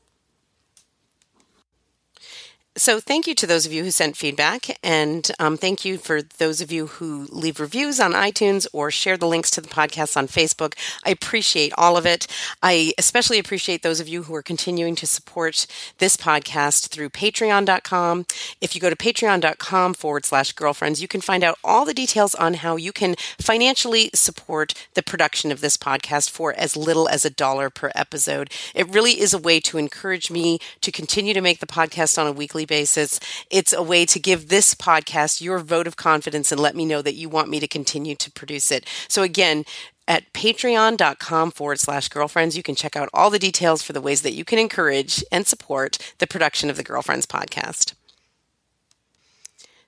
[2.82, 6.24] So, thank you to those of you who sent feedback, and um, thank you for
[6.24, 10.18] those of you who leave reviews on iTunes or share the links to the podcast
[10.18, 10.74] on Facebook.
[11.06, 12.26] I appreciate all of it.
[12.64, 15.68] I especially appreciate those of you who are continuing to support
[16.00, 18.26] this podcast through patreon.com.
[18.62, 22.34] If you go to patreon.com forward slash girlfriends, you can find out all the details
[22.34, 27.26] on how you can financially support the production of this podcast for as little as
[27.26, 28.50] a dollar per episode.
[28.74, 32.26] It really is a way to encourage me to continue to make the podcast on
[32.26, 33.20] a weekly basis.
[33.50, 37.02] It's a way to give this podcast your vote of confidence and let me know
[37.02, 38.88] that you want me to continue to produce it.
[39.10, 39.66] So again,
[40.08, 44.22] at patreon.com forward slash girlfriends, you can check out all the details for the ways
[44.22, 47.94] that you can encourage and support the production of the Girlfriends podcast.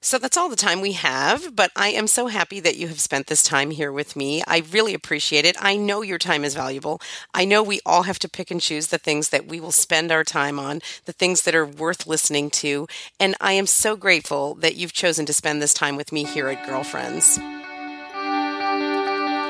[0.05, 2.99] So that's all the time we have, but I am so happy that you have
[2.99, 4.43] spent this time here with me.
[4.45, 5.55] I really appreciate it.
[5.61, 6.99] I know your time is valuable.
[7.33, 10.11] I know we all have to pick and choose the things that we will spend
[10.11, 12.85] our time on, the things that are worth listening to.
[13.17, 16.49] And I am so grateful that you've chosen to spend this time with me here
[16.49, 17.39] at Girlfriends.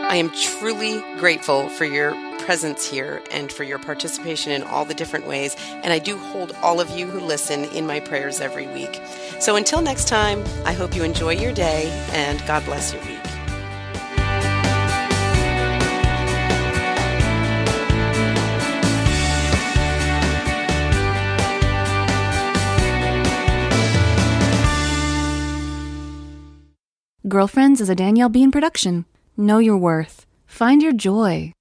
[0.06, 2.12] I am truly grateful for your
[2.44, 5.56] presence here and for your participation in all the different ways.
[5.84, 9.02] And I do hold all of you who listen in my prayers every week.
[9.40, 13.20] So until next time, I hope you enjoy your day and God bless your week.
[27.26, 29.06] Girlfriends is a Danielle Bean production.
[29.38, 30.26] Know your worth.
[30.46, 31.54] Find your joy.